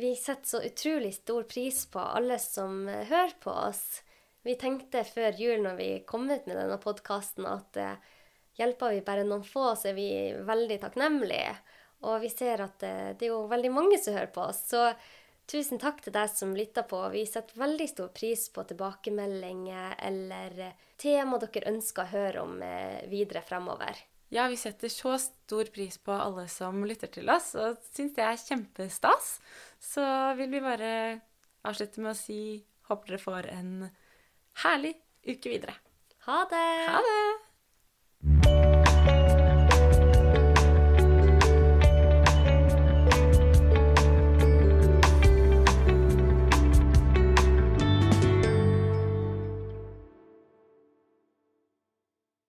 vi 0.00 0.16
setter 0.18 0.48
så 0.48 0.62
utrolig 0.66 1.14
stor 1.14 1.46
pris 1.50 1.84
på 1.86 2.02
alle 2.02 2.38
som 2.42 2.88
eh, 2.88 3.06
hører 3.06 3.34
på 3.42 3.54
oss. 3.54 4.02
Vi 4.42 4.56
tenkte 4.58 5.04
før 5.04 5.36
jul 5.38 5.62
når 5.62 5.78
vi 5.78 5.90
kom 6.08 6.26
ut 6.30 6.46
med 6.46 6.56
denne 6.56 6.78
podkasten, 6.82 7.46
at 7.46 7.78
eh, 7.78 7.98
hjelper 8.58 8.94
vi 8.96 9.04
bare 9.06 9.26
noen 9.26 9.46
få, 9.46 9.74
så 9.76 9.90
er 9.90 9.98
vi 9.98 10.10
veldig 10.46 10.80
takknemlige. 10.82 11.54
Og 12.08 12.22
vi 12.22 12.30
ser 12.32 12.62
at 12.64 12.82
eh, 12.86 13.10
det 13.14 13.28
er 13.28 13.34
jo 13.34 13.44
veldig 13.50 13.72
mange 13.74 13.98
som 14.00 14.16
hører 14.16 14.32
på 14.34 14.46
oss. 14.46 14.62
Så 14.70 14.86
tusen 15.50 15.80
takk 15.82 16.00
til 16.04 16.14
deg 16.14 16.30
som 16.32 16.54
lytter 16.56 16.86
på. 16.88 17.00
Vi 17.12 17.24
setter 17.28 17.58
veldig 17.58 17.88
stor 17.90 18.12
pris 18.14 18.46
på 18.54 18.64
tilbakemeldinger 18.70 19.98
eller 20.06 20.62
eh, 20.68 20.86
tema 21.00 21.40
dere 21.42 21.72
ønsker 21.72 22.06
å 22.06 22.12
høre 22.12 22.44
om 22.44 22.62
eh, 22.64 23.02
videre 23.10 23.42
fremover. 23.46 23.98
Ja, 24.30 24.46
vi 24.46 24.58
setter 24.60 24.92
så 24.92 25.16
stor 25.18 25.72
pris 25.74 25.98
på 25.98 26.14
alle 26.14 26.46
som 26.52 26.84
lytter 26.86 27.10
til 27.10 27.30
oss, 27.34 27.50
og 27.58 27.80
syns 27.90 28.14
det 28.14 28.22
er 28.22 28.38
kjempestas. 28.38 29.32
Så 29.82 30.04
vil 30.38 30.54
vi 30.54 30.62
bare 30.62 30.92
avslutte 31.66 32.04
med 32.04 32.14
å 32.14 32.18
si 32.18 32.40
håper 32.90 33.16
dere 33.16 33.24
får 33.26 33.50
en 33.50 33.72
herlig 34.62 34.94
uke 35.26 35.56
videre. 35.56 35.74
Ha 36.30 36.44
det! 36.50 36.66
Ha 36.94 37.06
det! 37.10 38.69